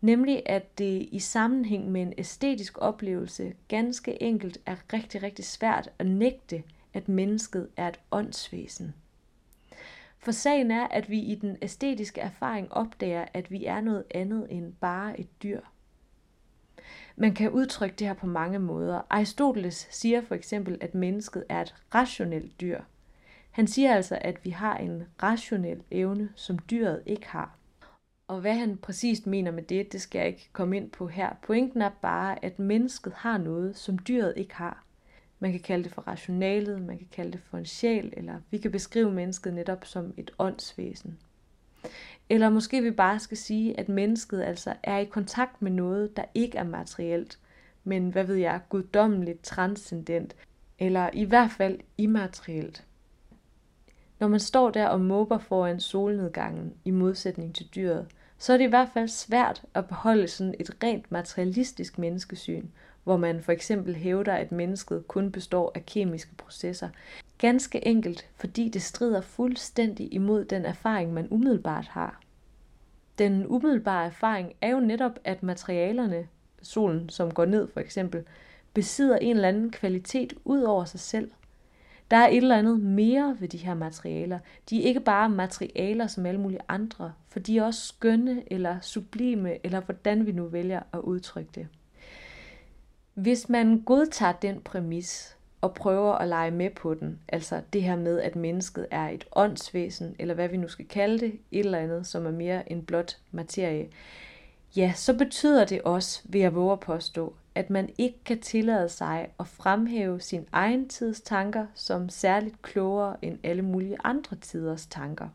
Nemlig 0.01 0.43
at 0.45 0.77
det 0.77 1.07
i 1.11 1.19
sammenhæng 1.19 1.91
med 1.91 2.01
en 2.01 2.13
æstetisk 2.17 2.77
oplevelse 2.81 3.53
ganske 3.67 4.23
enkelt 4.23 4.57
er 4.65 4.75
rigtig, 4.93 5.23
rigtig 5.23 5.45
svært 5.45 5.89
at 5.99 6.05
nægte, 6.05 6.63
at 6.93 7.09
mennesket 7.09 7.69
er 7.77 7.87
et 7.87 7.99
åndsvæsen. 8.11 8.93
For 10.19 10.31
sagen 10.31 10.71
er, 10.71 10.87
at 10.87 11.09
vi 11.09 11.19
i 11.19 11.35
den 11.35 11.57
æstetiske 11.61 12.21
erfaring 12.21 12.73
opdager, 12.73 13.25
at 13.33 13.51
vi 13.51 13.65
er 13.65 13.81
noget 13.81 14.03
andet 14.11 14.47
end 14.49 14.73
bare 14.73 15.19
et 15.19 15.43
dyr. 15.43 15.61
Man 17.17 17.33
kan 17.33 17.51
udtrykke 17.51 17.95
det 17.95 18.07
her 18.07 18.13
på 18.13 18.27
mange 18.27 18.59
måder. 18.59 19.01
Aristoteles 19.09 19.87
siger 19.91 20.21
for 20.21 20.35
eksempel, 20.35 20.77
at 20.81 20.95
mennesket 20.95 21.43
er 21.49 21.61
et 21.61 21.75
rationelt 21.95 22.61
dyr. 22.61 22.81
Han 23.51 23.67
siger 23.67 23.95
altså, 23.95 24.17
at 24.21 24.45
vi 24.45 24.49
har 24.49 24.77
en 24.77 25.03
rationel 25.23 25.83
evne, 25.91 26.29
som 26.35 26.59
dyret 26.59 27.01
ikke 27.05 27.27
har. 27.27 27.57
Og 28.27 28.41
hvad 28.41 28.53
han 28.53 28.77
præcist 28.77 29.27
mener 29.27 29.51
med 29.51 29.63
det, 29.63 29.91
det 29.91 30.01
skal 30.01 30.19
jeg 30.19 30.27
ikke 30.27 30.49
komme 30.53 30.77
ind 30.77 30.89
på 30.91 31.07
her. 31.07 31.29
Pointen 31.43 31.81
er 31.81 31.91
bare, 32.01 32.45
at 32.45 32.59
mennesket 32.59 33.13
har 33.13 33.37
noget, 33.37 33.77
som 33.77 33.99
dyret 33.99 34.33
ikke 34.37 34.55
har. 34.55 34.83
Man 35.39 35.51
kan 35.51 35.61
kalde 35.61 35.83
det 35.83 35.91
for 35.91 36.01
rationalet, 36.01 36.81
man 36.81 36.97
kan 36.97 37.07
kalde 37.11 37.31
det 37.31 37.41
for 37.49 37.57
en 37.57 37.65
sjæl, 37.65 38.13
eller 38.17 38.39
vi 38.51 38.57
kan 38.57 38.71
beskrive 38.71 39.11
mennesket 39.11 39.53
netop 39.53 39.85
som 39.85 40.13
et 40.17 40.31
åndsvæsen. 40.39 41.19
Eller 42.29 42.49
måske 42.49 42.81
vi 42.81 42.91
bare 42.91 43.19
skal 43.19 43.37
sige, 43.37 43.79
at 43.79 43.89
mennesket 43.89 44.41
altså 44.41 44.73
er 44.83 44.97
i 44.97 45.05
kontakt 45.05 45.61
med 45.61 45.71
noget, 45.71 46.17
der 46.17 46.23
ikke 46.33 46.57
er 46.57 46.63
materielt, 46.63 47.39
men 47.83 48.09
hvad 48.09 48.23
ved 48.23 48.35
jeg, 48.35 48.59
guddommeligt, 48.69 49.43
transcendent, 49.43 50.35
eller 50.79 51.09
i 51.13 51.23
hvert 51.23 51.51
fald 51.51 51.79
immaterielt. 51.97 52.85
Når 54.19 54.27
man 54.27 54.39
står 54.39 54.69
der 54.69 54.87
og 54.87 55.01
måber 55.01 55.37
foran 55.37 55.79
solnedgangen 55.79 56.73
i 56.85 56.91
modsætning 56.91 57.55
til 57.55 57.69
dyret, 57.75 58.07
så 58.37 58.53
er 58.53 58.57
det 58.57 58.65
i 58.65 58.69
hvert 58.69 58.89
fald 58.93 59.07
svært 59.07 59.63
at 59.73 59.87
beholde 59.87 60.27
sådan 60.27 60.55
et 60.59 60.83
rent 60.83 61.11
materialistisk 61.11 61.97
menneskesyn, 61.97 62.67
hvor 63.03 63.17
man 63.17 63.43
for 63.43 63.51
eksempel 63.51 63.95
hævder, 63.95 64.33
at 64.33 64.51
mennesket 64.51 65.07
kun 65.07 65.31
består 65.31 65.71
af 65.75 65.85
kemiske 65.85 66.35
processer. 66.35 66.89
Ganske 67.45 67.87
enkelt, 67.87 68.29
fordi 68.35 68.69
det 68.69 68.81
strider 68.81 69.21
fuldstændig 69.21 70.13
imod 70.13 70.45
den 70.45 70.65
erfaring, 70.65 71.13
man 71.13 71.27
umiddelbart 71.31 71.87
har. 71.87 72.21
Den 73.17 73.47
umiddelbare 73.47 74.05
erfaring 74.05 74.53
er 74.61 74.69
jo 74.69 74.79
netop, 74.79 75.19
at 75.23 75.43
materialerne, 75.43 76.27
solen 76.61 77.09
som 77.09 77.33
går 77.33 77.45
ned 77.45 77.67
for 77.67 77.79
eksempel, 77.79 78.23
besidder 78.73 79.17
en 79.17 79.35
eller 79.35 79.47
anden 79.47 79.71
kvalitet 79.71 80.33
ud 80.45 80.61
over 80.61 80.85
sig 80.85 80.99
selv. 80.99 81.31
Der 82.11 82.17
er 82.17 82.27
et 82.27 82.37
eller 82.37 82.57
andet 82.57 82.79
mere 82.79 83.37
ved 83.39 83.47
de 83.47 83.57
her 83.57 83.73
materialer. 83.73 84.39
De 84.69 84.81
er 84.81 84.87
ikke 84.87 84.99
bare 84.99 85.29
materialer 85.29 86.07
som 86.07 86.25
alle 86.25 86.41
mulige 86.41 86.61
andre, 86.67 87.13
for 87.29 87.39
de 87.39 87.57
er 87.57 87.63
også 87.63 87.87
skønne 87.87 88.53
eller 88.53 88.79
sublime, 88.81 89.65
eller 89.65 89.81
hvordan 89.81 90.25
vi 90.25 90.31
nu 90.31 90.45
vælger 90.45 90.81
at 90.93 90.99
udtrykke 90.99 91.51
det. 91.55 91.67
Hvis 93.13 93.49
man 93.49 93.81
godtager 93.81 94.33
den 94.33 94.61
præmis 94.61 95.35
og 95.61 95.73
prøver 95.73 96.13
at 96.13 96.27
lege 96.27 96.51
med 96.51 96.69
på 96.69 96.93
den, 96.93 97.19
altså 97.27 97.61
det 97.73 97.83
her 97.83 97.95
med, 97.95 98.19
at 98.21 98.35
mennesket 98.35 98.87
er 98.91 99.09
et 99.09 99.25
åndsvæsen, 99.35 100.15
eller 100.19 100.33
hvad 100.33 100.47
vi 100.47 100.57
nu 100.57 100.67
skal 100.67 100.87
kalde 100.87 101.19
det, 101.19 101.39
et 101.51 101.65
eller 101.65 101.77
andet, 101.79 102.07
som 102.07 102.25
er 102.25 102.31
mere 102.31 102.71
end 102.71 102.85
blot 102.85 103.17
materie, 103.31 103.87
ja, 104.75 104.93
så 104.95 105.17
betyder 105.17 105.65
det 105.65 105.81
også, 105.81 106.21
vil 106.23 106.41
jeg 106.41 106.55
våge 106.55 106.71
at 106.71 106.79
påstå, 106.79 107.35
at 107.55 107.69
man 107.69 107.89
ikke 107.97 108.23
kan 108.25 108.39
tillade 108.39 108.89
sig 108.89 109.27
at 109.39 109.47
fremhæve 109.47 110.21
sin 110.21 110.47
egen 110.51 110.89
tids 110.89 111.21
tanker 111.21 111.65
som 111.73 112.09
særligt 112.09 112.61
klogere 112.61 113.15
end 113.21 113.39
alle 113.43 113.61
mulige 113.61 113.97
andre 114.03 114.37
tiders 114.37 114.85
tanker. 114.85 115.27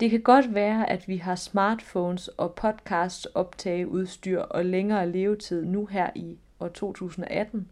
Det 0.00 0.10
kan 0.10 0.20
godt 0.20 0.54
være, 0.54 0.90
at 0.90 1.08
vi 1.08 1.16
har 1.16 1.34
smartphones 1.34 2.28
og 2.28 2.54
podcast 2.54 3.28
optageudstyr 3.34 4.40
og 4.40 4.64
længere 4.64 5.10
levetid 5.10 5.64
nu 5.64 5.86
her 5.86 6.10
i 6.14 6.38
år 6.60 6.68
2018, 6.68 7.70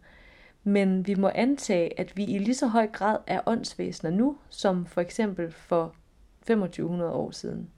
men 0.67 1.07
vi 1.07 1.15
må 1.15 1.31
antage, 1.35 1.99
at 1.99 2.17
vi 2.17 2.23
i 2.23 2.37
lige 2.37 2.55
så 2.55 2.67
høj 2.67 2.87
grad 2.87 3.17
er 3.27 3.41
åndsvæsener 3.45 4.11
nu, 4.11 4.37
som 4.49 4.85
for 4.85 5.01
eksempel 5.01 5.51
for 5.51 5.95
2500 6.39 7.11
år 7.11 7.31
siden. 7.31 7.69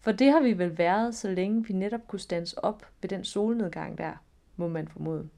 For 0.00 0.12
det 0.12 0.32
har 0.32 0.40
vi 0.40 0.58
vel 0.58 0.78
været, 0.78 1.14
så 1.14 1.30
længe 1.30 1.66
vi 1.66 1.74
netop 1.74 2.08
kunne 2.08 2.20
stands 2.20 2.52
op 2.52 2.86
ved 3.00 3.08
den 3.08 3.24
solnedgang 3.24 3.98
der, 3.98 4.12
må 4.56 4.68
man 4.68 4.88
formode. 4.88 5.28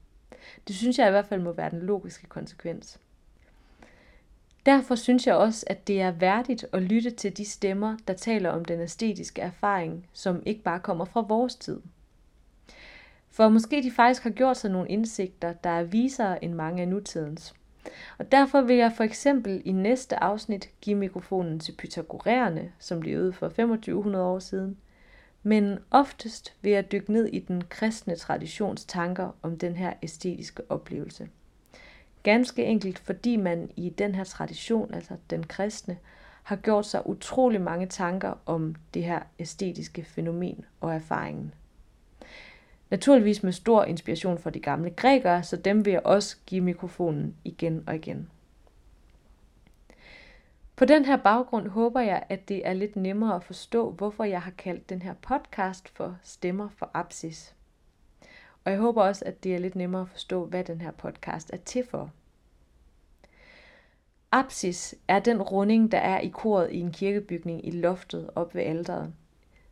Det 0.67 0.75
synes 0.75 0.99
jeg 0.99 1.07
i 1.07 1.11
hvert 1.11 1.25
fald 1.25 1.41
må 1.41 1.51
være 1.51 1.69
den 1.69 1.81
logiske 1.81 2.27
konsekvens. 2.27 2.99
Derfor 4.65 4.95
synes 4.95 5.27
jeg 5.27 5.35
også, 5.35 5.65
at 5.69 5.87
det 5.87 6.01
er 6.01 6.11
værdigt 6.11 6.65
at 6.73 6.81
lytte 6.81 7.11
til 7.11 7.37
de 7.37 7.45
stemmer, 7.45 7.97
der 8.07 8.13
taler 8.13 8.49
om 8.49 8.65
den 8.65 8.79
æstetiske 8.79 9.41
erfaring, 9.41 10.07
som 10.13 10.43
ikke 10.45 10.63
bare 10.63 10.79
kommer 10.79 11.05
fra 11.05 11.21
vores 11.21 11.55
tid. 11.55 11.81
For 13.33 13.49
måske 13.49 13.83
de 13.83 13.91
faktisk 13.91 14.23
har 14.23 14.29
gjort 14.29 14.57
sig 14.57 14.71
nogle 14.71 14.89
indsigter, 14.89 15.53
der 15.53 15.69
er 15.69 15.83
visere 15.83 16.43
end 16.43 16.53
mange 16.53 16.81
af 16.81 16.87
nutidens. 16.87 17.53
Og 18.17 18.31
derfor 18.31 18.61
vil 18.61 18.75
jeg 18.75 18.91
for 18.97 19.03
eksempel 19.03 19.61
i 19.65 19.71
næste 19.71 20.23
afsnit 20.23 20.69
give 20.81 20.95
mikrofonen 20.95 21.59
til 21.59 21.75
pythagoræerne, 21.77 22.71
som 22.79 23.01
levede 23.01 23.33
for 23.33 23.47
2500 23.47 24.25
år 24.25 24.39
siden. 24.39 24.77
Men 25.43 25.79
oftest 25.91 26.53
vil 26.61 26.71
jeg 26.71 26.91
dykke 26.91 27.13
ned 27.13 27.25
i 27.25 27.39
den 27.39 27.63
kristne 27.69 28.15
traditions 28.15 28.85
tanker 28.85 29.35
om 29.41 29.57
den 29.57 29.75
her 29.75 29.93
æstetiske 30.01 30.63
oplevelse. 30.69 31.29
Ganske 32.23 32.65
enkelt 32.65 32.99
fordi 32.99 33.35
man 33.35 33.71
i 33.75 33.89
den 33.89 34.15
her 34.15 34.23
tradition, 34.23 34.93
altså 34.93 35.13
den 35.29 35.43
kristne, 35.43 35.97
har 36.43 36.55
gjort 36.55 36.85
sig 36.85 37.09
utrolig 37.09 37.61
mange 37.61 37.87
tanker 37.87 38.33
om 38.45 38.75
det 38.93 39.03
her 39.03 39.19
æstetiske 39.39 40.03
fænomen 40.03 40.65
og 40.81 40.93
erfaringen. 40.93 41.53
Naturligvis 42.93 43.43
med 43.43 43.51
stor 43.51 43.83
inspiration 43.83 44.37
fra 44.37 44.49
de 44.49 44.59
gamle 44.59 44.89
grækere, 44.89 45.43
så 45.43 45.57
dem 45.57 45.85
vil 45.85 45.91
jeg 45.91 46.01
også 46.05 46.37
give 46.45 46.61
mikrofonen 46.61 47.35
igen 47.43 47.83
og 47.87 47.95
igen. 47.95 48.29
På 50.75 50.85
den 50.85 51.05
her 51.05 51.17
baggrund 51.17 51.67
håber 51.67 51.99
jeg, 51.99 52.23
at 52.29 52.49
det 52.49 52.67
er 52.67 52.73
lidt 52.73 52.95
nemmere 52.95 53.35
at 53.35 53.43
forstå, 53.43 53.91
hvorfor 53.91 54.23
jeg 54.23 54.41
har 54.41 54.51
kaldt 54.51 54.89
den 54.89 55.01
her 55.01 55.13
podcast 55.13 55.89
for 55.89 56.17
Stemmer 56.23 56.69
for 56.69 56.91
Apsis. 56.93 57.55
Og 58.65 58.71
jeg 58.71 58.79
håber 58.79 59.03
også, 59.03 59.25
at 59.25 59.43
det 59.43 59.55
er 59.55 59.59
lidt 59.59 59.75
nemmere 59.75 60.01
at 60.01 60.09
forstå, 60.09 60.45
hvad 60.45 60.63
den 60.63 60.81
her 60.81 60.91
podcast 60.91 61.49
er 61.53 61.57
til 61.57 61.85
for. 61.89 62.11
Apsis 64.31 64.95
er 65.07 65.19
den 65.19 65.41
runding, 65.41 65.91
der 65.91 65.97
er 65.97 66.19
i 66.19 66.27
koret 66.27 66.71
i 66.71 66.79
en 66.79 66.91
kirkebygning 66.91 67.67
i 67.67 67.71
loftet 67.71 68.29
op 68.35 68.55
ved 68.55 68.61
alderet. 68.61 69.13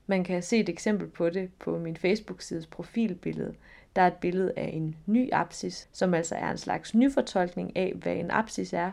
Man 0.08 0.24
kan 0.24 0.43
se 0.43 0.58
et 0.58 0.70
eksempel 0.70 1.08
på 1.08 1.29
det 1.29 1.50
på 1.60 1.77
min 1.77 1.98
Facebook-sides 1.98 2.67
profilbillede. 2.67 3.55
Der 3.96 4.01
er 4.01 4.08
et 4.08 4.13
billede 4.13 4.53
af 4.58 4.70
en 4.74 4.96
ny 5.05 5.29
apsis, 5.31 5.89
som 5.91 6.13
altså 6.13 6.36
er 6.36 6.51
en 6.51 6.58
slags 6.58 6.96
nyfortolkning 6.96 7.77
af, 7.77 7.93
hvad 7.96 8.15
en 8.15 8.31
apsis 8.31 8.74
er. 8.74 8.91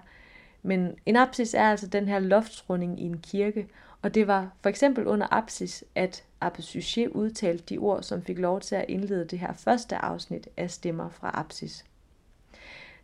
Men 0.62 0.94
en 1.06 1.16
apsis 1.16 1.54
er 1.54 1.70
altså 1.70 1.86
den 1.86 2.08
her 2.08 2.18
loftsrunding 2.18 3.00
i 3.00 3.04
en 3.04 3.18
kirke, 3.18 3.68
og 4.02 4.14
det 4.14 4.26
var 4.26 4.50
for 4.62 4.68
eksempel 4.68 5.06
under 5.06 5.26
apsis, 5.30 5.84
at 5.94 6.24
Abbe 6.40 6.62
Suchet 6.62 7.08
udtalte 7.08 7.64
de 7.64 7.78
ord, 7.78 8.02
som 8.02 8.22
fik 8.22 8.38
lov 8.38 8.60
til 8.60 8.74
at 8.74 8.84
indlede 8.88 9.24
det 9.24 9.38
her 9.38 9.52
første 9.52 9.96
afsnit 9.96 10.48
af 10.56 10.70
Stemmer 10.70 11.08
fra 11.08 11.30
apsis. 11.34 11.84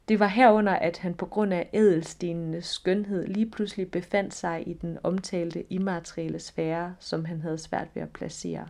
Det 0.08 0.20
var 0.20 0.26
herunder, 0.26 0.72
at 0.72 0.98
han 0.98 1.14
på 1.14 1.26
grund 1.26 1.52
af 1.54 1.70
ædelstenenes 1.72 2.66
skønhed 2.66 3.26
lige 3.26 3.50
pludselig 3.50 3.90
befandt 3.90 4.34
sig 4.34 4.68
i 4.68 4.72
den 4.72 4.98
omtalte 5.02 5.72
immaterielle 5.72 6.38
sfære, 6.38 6.96
som 6.98 7.24
han 7.24 7.40
havde 7.40 7.58
svært 7.58 7.88
ved 7.94 8.02
at 8.02 8.10
placere. 8.10 8.68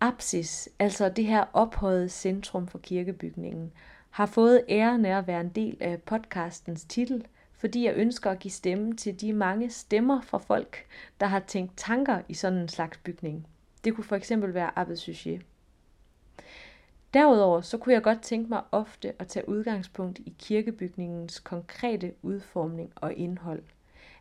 Apsis, 0.00 0.68
altså 0.78 1.08
det 1.08 1.26
her 1.26 1.44
ophøjede 1.52 2.08
centrum 2.08 2.66
for 2.66 2.78
kirkebygningen, 2.78 3.72
har 4.10 4.26
fået 4.26 4.64
æren 4.68 5.04
af 5.04 5.18
at 5.18 5.26
være 5.26 5.40
en 5.40 5.48
del 5.48 5.76
af 5.80 6.02
podcastens 6.02 6.84
titel, 6.84 7.26
fordi 7.52 7.84
jeg 7.84 7.94
ønsker 7.96 8.30
at 8.30 8.38
give 8.38 8.52
stemme 8.52 8.96
til 8.96 9.20
de 9.20 9.32
mange 9.32 9.70
stemmer 9.70 10.20
fra 10.20 10.38
folk, 10.38 10.86
der 11.20 11.26
har 11.26 11.40
tænkt 11.40 11.72
tanker 11.76 12.20
i 12.28 12.34
sådan 12.34 12.58
en 12.58 12.68
slags 12.68 12.98
bygning. 12.98 13.46
Det 13.84 13.94
kunne 13.94 14.04
for 14.04 14.16
eksempel 14.16 14.54
være 14.54 14.78
Abbé 14.78 14.94
Suchet. 14.94 15.42
Derudover 17.16 17.60
så 17.60 17.78
kunne 17.78 17.94
jeg 17.94 18.02
godt 18.02 18.22
tænke 18.22 18.48
mig 18.48 18.62
ofte 18.72 19.12
at 19.18 19.28
tage 19.28 19.48
udgangspunkt 19.48 20.18
i 20.18 20.34
kirkebygningens 20.38 21.40
konkrete 21.40 22.12
udformning 22.22 22.92
og 22.96 23.14
indhold. 23.14 23.62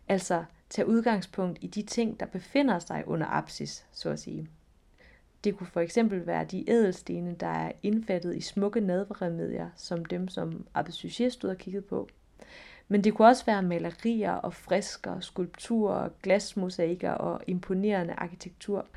Altså 0.08 0.44
tage 0.70 0.88
udgangspunkt 0.88 1.58
i 1.62 1.68
de 1.68 1.82
ting, 1.82 2.20
der 2.20 2.26
befinder 2.26 2.80
sig 2.80 3.04
under 3.08 3.28
apsis, 3.28 3.86
så 3.92 4.10
at 4.10 4.20
sige. 4.20 4.48
Det 5.44 5.58
kunne 5.58 5.68
for 5.68 5.80
eksempel 5.80 6.28
være 6.28 6.46
de 6.46 6.70
ædelstene, 6.70 7.36
der 7.40 7.48
er 7.48 7.72
indfattet 7.84 8.36
i 8.36 8.42
smukke 8.42 8.82
nadverremedier, 8.82 9.70
som 9.76 10.06
dem, 10.06 10.28
som 10.28 10.68
Abbe 10.74 10.92
Suchet 10.92 11.34
stod 11.34 11.50
og 11.50 11.58
kiggede 11.58 11.86
på. 11.86 12.10
Men 12.88 13.04
det 13.04 13.14
kunne 13.14 13.28
også 13.28 13.46
være 13.46 13.62
malerier 13.62 14.34
og 14.34 14.54
frisker, 14.54 15.20
skulpturer, 15.20 16.10
glasmosaikker 16.24 17.12
og 17.12 17.42
imponerende 17.48 18.14
arkitektur 18.14 18.88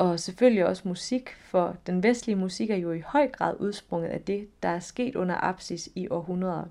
og 0.00 0.20
selvfølgelig 0.20 0.66
også 0.66 0.88
musik, 0.88 1.30
for 1.30 1.76
den 1.86 2.02
vestlige 2.02 2.36
musik 2.36 2.70
er 2.70 2.76
jo 2.76 2.92
i 2.92 3.00
høj 3.00 3.28
grad 3.28 3.54
udsprunget 3.58 4.08
af 4.08 4.20
det, 4.20 4.48
der 4.62 4.68
er 4.68 4.80
sket 4.80 5.16
under 5.16 5.34
apsis 5.34 5.88
i 5.94 6.08
århundreder. 6.08 6.64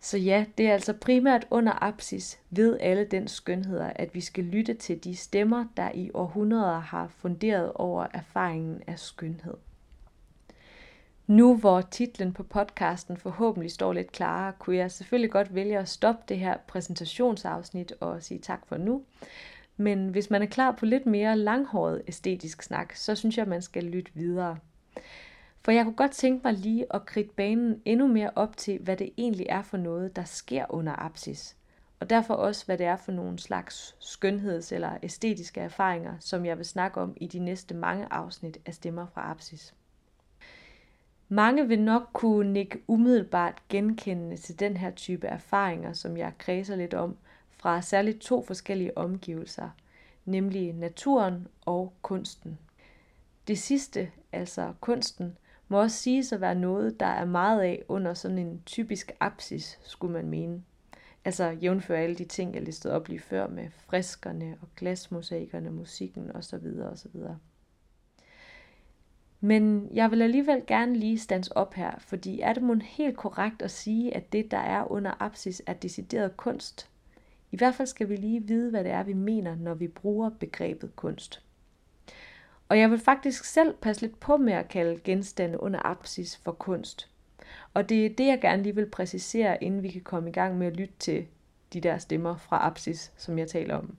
Så 0.00 0.18
ja, 0.18 0.44
det 0.58 0.66
er 0.66 0.72
altså 0.72 0.92
primært 0.92 1.46
under 1.50 1.82
apsis 1.82 2.38
ved 2.50 2.78
alle 2.80 3.04
den 3.04 3.28
skønheder, 3.28 3.92
at 3.96 4.14
vi 4.14 4.20
skal 4.20 4.44
lytte 4.44 4.74
til 4.74 5.04
de 5.04 5.16
stemmer, 5.16 5.64
der 5.76 5.90
i 5.94 6.10
århundreder 6.14 6.78
har 6.78 7.08
funderet 7.08 7.72
over 7.72 8.06
erfaringen 8.14 8.82
af 8.86 8.98
skønhed. 8.98 9.54
Nu 11.26 11.56
hvor 11.56 11.80
titlen 11.80 12.32
på 12.32 12.42
podcasten 12.42 13.16
forhåbentlig 13.16 13.70
står 13.70 13.92
lidt 13.92 14.12
klarere, 14.12 14.52
kunne 14.58 14.76
jeg 14.76 14.90
selvfølgelig 14.90 15.30
godt 15.30 15.54
vælge 15.54 15.78
at 15.78 15.88
stoppe 15.88 16.22
det 16.28 16.38
her 16.38 16.56
præsentationsafsnit 16.66 17.92
og 18.00 18.22
sige 18.22 18.40
tak 18.40 18.66
for 18.66 18.76
nu. 18.76 19.02
Men 19.76 20.08
hvis 20.08 20.30
man 20.30 20.42
er 20.42 20.46
klar 20.46 20.72
på 20.72 20.86
lidt 20.86 21.06
mere 21.06 21.38
langhåret 21.38 22.02
æstetisk 22.08 22.62
snak, 22.62 22.94
så 22.94 23.14
synes 23.14 23.38
jeg, 23.38 23.48
man 23.48 23.62
skal 23.62 23.84
lytte 23.84 24.10
videre. 24.14 24.58
For 25.64 25.72
jeg 25.72 25.84
kunne 25.84 25.96
godt 25.96 26.10
tænke 26.10 26.40
mig 26.44 26.54
lige 26.54 26.86
at 26.94 27.06
kridte 27.06 27.34
banen 27.36 27.82
endnu 27.84 28.06
mere 28.06 28.30
op 28.36 28.56
til, 28.56 28.78
hvad 28.78 28.96
det 28.96 29.10
egentlig 29.18 29.46
er 29.48 29.62
for 29.62 29.76
noget, 29.76 30.16
der 30.16 30.24
sker 30.24 30.66
under 30.68 30.92
apsis. 30.92 31.56
Og 32.00 32.10
derfor 32.10 32.34
også, 32.34 32.66
hvad 32.66 32.78
det 32.78 32.86
er 32.86 32.96
for 32.96 33.12
nogle 33.12 33.38
slags 33.38 33.96
skønheds- 34.00 34.72
eller 34.72 34.98
æstetiske 35.02 35.60
erfaringer, 35.60 36.14
som 36.20 36.44
jeg 36.46 36.58
vil 36.58 36.66
snakke 36.66 37.00
om 37.00 37.16
i 37.16 37.26
de 37.26 37.38
næste 37.38 37.74
mange 37.74 38.06
afsnit 38.10 38.58
af 38.66 38.74
Stemmer 38.74 39.06
fra 39.06 39.30
apsis. 39.30 39.74
Mange 41.28 41.68
vil 41.68 41.82
nok 41.82 42.02
kunne 42.12 42.52
nikke 42.52 42.82
umiddelbart 42.86 43.62
genkendende 43.68 44.36
til 44.36 44.60
den 44.60 44.76
her 44.76 44.90
type 44.90 45.26
erfaringer, 45.26 45.92
som 45.92 46.16
jeg 46.16 46.32
kredser 46.38 46.76
lidt 46.76 46.94
om, 46.94 47.16
fra 47.62 47.82
særligt 47.82 48.18
to 48.18 48.42
forskellige 48.42 48.98
omgivelser, 48.98 49.68
nemlig 50.24 50.72
naturen 50.72 51.48
og 51.66 51.92
kunsten. 52.02 52.58
Det 53.48 53.58
sidste, 53.58 54.10
altså 54.32 54.72
kunsten, 54.80 55.36
må 55.68 55.80
også 55.80 55.96
siges 55.96 56.32
at 56.32 56.40
være 56.40 56.54
noget, 56.54 57.00
der 57.00 57.06
er 57.06 57.24
meget 57.24 57.60
af 57.60 57.82
under 57.88 58.14
sådan 58.14 58.38
en 58.38 58.62
typisk 58.66 59.12
apsis, 59.20 59.78
skulle 59.82 60.12
man 60.12 60.28
mene. 60.28 60.62
Altså 61.24 61.50
jævnfør 61.50 61.96
alle 61.96 62.16
de 62.16 62.24
ting, 62.24 62.54
jeg 62.54 62.62
listede 62.62 62.94
op 62.94 63.08
lige 63.08 63.20
før 63.20 63.48
med 63.48 63.70
friskerne 63.70 64.56
og 64.62 64.68
glasmosaikerne, 64.76 65.70
musikken 65.70 66.36
osv. 66.36 66.66
osv. 66.92 67.20
Men 69.40 69.88
jeg 69.92 70.10
vil 70.10 70.22
alligevel 70.22 70.62
gerne 70.66 70.96
lige 70.96 71.18
stands 71.18 71.48
op 71.48 71.74
her, 71.74 71.98
fordi 71.98 72.40
er 72.40 72.52
det 72.52 72.62
måske 72.62 72.84
helt 72.86 73.16
korrekt 73.16 73.62
at 73.62 73.70
sige, 73.70 74.16
at 74.16 74.32
det, 74.32 74.50
der 74.50 74.58
er 74.58 74.92
under 74.92 75.22
apsis, 75.22 75.62
er 75.66 75.72
decideret 75.72 76.36
kunst? 76.36 76.91
I 77.52 77.56
hvert 77.56 77.74
fald 77.74 77.88
skal 77.88 78.08
vi 78.08 78.16
lige 78.16 78.46
vide, 78.46 78.70
hvad 78.70 78.84
det 78.84 78.92
er, 78.92 79.02
vi 79.02 79.12
mener, 79.12 79.56
når 79.56 79.74
vi 79.74 79.88
bruger 79.88 80.30
begrebet 80.30 80.96
kunst. 80.96 81.42
Og 82.68 82.78
jeg 82.78 82.90
vil 82.90 82.98
faktisk 82.98 83.44
selv 83.44 83.74
passe 83.80 84.02
lidt 84.02 84.20
på 84.20 84.36
med 84.36 84.52
at 84.52 84.68
kalde 84.68 85.00
genstande 85.04 85.60
under 85.62 85.86
apsis 85.86 86.36
for 86.36 86.52
kunst. 86.52 87.08
Og 87.74 87.88
det 87.88 88.06
er 88.06 88.10
det, 88.10 88.26
jeg 88.26 88.40
gerne 88.40 88.62
lige 88.62 88.74
vil 88.74 88.90
præcisere, 88.90 89.64
inden 89.64 89.82
vi 89.82 89.88
kan 89.88 90.00
komme 90.00 90.30
i 90.30 90.32
gang 90.32 90.58
med 90.58 90.66
at 90.66 90.76
lytte 90.76 90.94
til 90.98 91.26
de 91.72 91.80
der 91.80 91.98
stemmer 91.98 92.36
fra 92.36 92.66
apsis, 92.66 93.12
som 93.16 93.38
jeg 93.38 93.48
taler 93.48 93.76
om. 93.76 93.96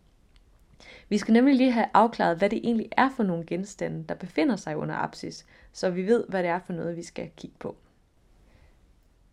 Vi 1.10 1.18
skal 1.18 1.34
nemlig 1.34 1.56
lige 1.56 1.72
have 1.72 1.90
afklaret, 1.94 2.38
hvad 2.38 2.50
det 2.50 2.60
egentlig 2.64 2.90
er 2.98 3.10
for 3.10 3.24
nogle 3.24 3.46
genstande, 3.46 4.06
der 4.10 4.16
befinder 4.16 4.56
sig 4.56 4.78
under 4.78 4.96
apsis, 4.96 5.46
så 5.74 5.90
vi 5.90 6.08
ved, 6.08 6.26
hvad 6.30 6.44
det 6.44 6.50
er 6.50 6.60
for 6.60 6.74
noget, 6.74 6.98
vi 6.98 7.04
skal 7.04 7.32
kigge 7.38 7.56
på. 7.60 7.76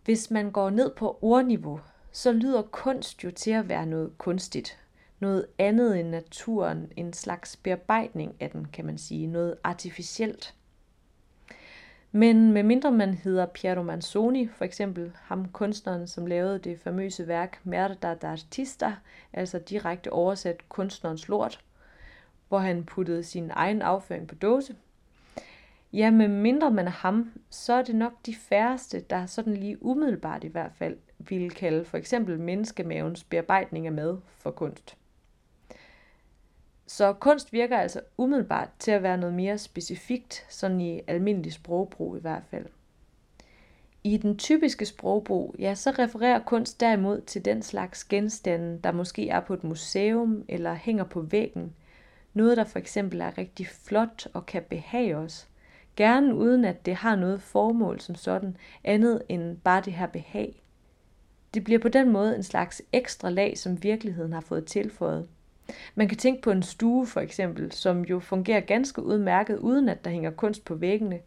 Hvis 0.05 0.31
man 0.31 0.51
går 0.51 0.71
ned 0.71 0.95
på 0.97 1.19
ordniveau, 1.23 1.81
så 2.13 2.33
lyder 2.33 2.63
kunst 2.63 3.25
jo 3.25 3.31
til 3.31 3.51
at 3.51 3.69
være 3.69 3.87
noget 3.87 4.19
kunstigt. 4.19 4.79
Noget 5.21 5.47
andet 5.59 6.01
end 6.01 6.09
naturen, 6.09 6.93
en 6.97 7.13
slags 7.13 7.57
bearbejdning 7.57 8.35
af 8.41 8.51
den, 8.51 8.67
kan 8.73 8.85
man 8.85 8.99
sige. 8.99 9.27
Noget 9.27 9.57
artificielt. 9.65 10.55
Men 12.13 12.53
medmindre 12.53 12.93
man 12.93 13.15
hedder 13.15 13.47
Piero 13.47 13.83
Manzoni, 13.83 14.49
for 14.49 14.65
eksempel 14.65 15.13
ham 15.15 15.49
kunstneren, 15.49 16.07
som 16.07 16.27
lavede 16.27 16.59
det 16.59 16.81
famøse 16.81 17.29
værk 17.29 17.61
Merda 17.65 18.15
d'Artista, 18.15 18.91
altså 19.33 19.59
direkte 19.59 20.13
oversat 20.13 20.69
kunstnerens 20.69 21.29
lort, 21.29 21.65
hvor 22.49 22.59
han 22.59 22.85
puttede 22.85 23.25
sin 23.25 23.51
egen 23.55 23.83
afføring 23.83 24.29
på 24.29 24.35
dåse. 24.35 24.77
Ja, 25.93 26.11
med 26.11 26.29
mindre 26.29 26.71
man 26.71 26.87
er 26.87 26.91
ham, 26.91 27.33
så 27.51 27.73
er 27.73 27.83
det 27.83 27.95
nok 27.95 28.13
de 28.27 28.35
færreste, 28.35 29.01
der 29.01 29.27
sådan 29.27 29.55
lige 29.55 29.83
umiddelbart 29.83 30.45
i 30.45 30.49
hvert 30.49 30.73
fald 30.75 30.97
ville 31.19 31.51
kalde 31.51 31.85
for 31.85 31.97
eksempel 31.97 32.41
menneskemavens 32.41 33.25
bearbejdning 33.25 33.87
af 33.87 33.93
mad 33.93 34.19
for 34.39 34.51
kunst. 34.51 34.97
Så 36.87 37.13
kunst 37.13 37.53
virker 37.53 37.79
altså 37.79 38.01
umiddelbart 38.19 38.69
til 38.79 38.91
at 38.91 39.03
være 39.03 39.19
noget 39.19 39.35
mere 39.35 39.59
specifikt, 39.59 40.47
sådan 40.49 40.81
i 40.81 41.01
almindelig 41.07 41.53
sprogbrug 41.53 42.17
i 42.17 42.21
hvert 42.21 42.43
fald. 42.51 42.67
I 44.05 44.17
den 44.17 44.39
typiske 44.39 44.87
sprogbrug, 44.87 45.55
ja, 45.59 45.75
så 45.75 45.91
refererer 45.91 46.39
kunst 46.39 46.81
derimod 46.81 47.21
til 47.21 47.45
den 47.45 47.63
slags 47.63 48.05
genstande, 48.05 48.81
der 48.85 48.93
måske 48.93 49.29
er 49.29 49.41
på 49.41 49.55
et 49.55 49.65
museum 49.65 50.45
eller 50.49 50.75
hænger 50.75 51.05
på 51.05 51.21
væggen. 51.21 51.75
Noget, 52.35 52.57
der 52.57 52.65
for 52.65 52.79
eksempel 52.79 53.21
er 53.21 53.39
rigtig 53.39 53.67
flot 53.67 54.29
og 54.35 54.47
kan 54.47 54.63
behage 54.63 55.17
os. 55.17 55.50
Gerne 56.01 56.35
uden 56.35 56.65
at 56.65 56.87
det 56.87 56.95
har 56.95 57.17
noget 57.17 57.43
formål 57.43 58.01
som 58.01 58.15
sådan, 58.15 58.57
andet 58.85 59.23
end 59.29 59.57
bare 59.57 59.83
det 59.85 59.93
her 59.93 60.07
behag. 60.07 60.63
Det 61.55 61.65
bliver 61.65 61.79
på 61.79 61.89
den 61.89 62.11
måde 62.11 62.37
en 62.37 62.43
slags 62.43 62.83
ekstra 62.93 63.31
lag, 63.31 63.59
som 63.59 63.83
virkeligheden 63.83 64.33
har 64.33 64.41
fået 64.41 64.65
tilføjet. 64.65 65.29
Man 65.95 66.09
kan 66.09 66.19
tænke 66.19 66.43
på 66.43 66.51
en 66.51 66.63
stue 66.63 67.07
for 67.07 67.21
eksempel, 67.21 67.73
som 67.73 68.03
jo 68.05 68.21
fungerer 68.21 68.61
ganske 68.61 69.03
udmærket, 69.03 69.59
uden 69.59 69.89
at 69.89 70.05
der 70.05 70.11
hænger 70.11 70.31
kunst 70.31 70.65
på 70.65 70.75
væggene. 70.75 71.19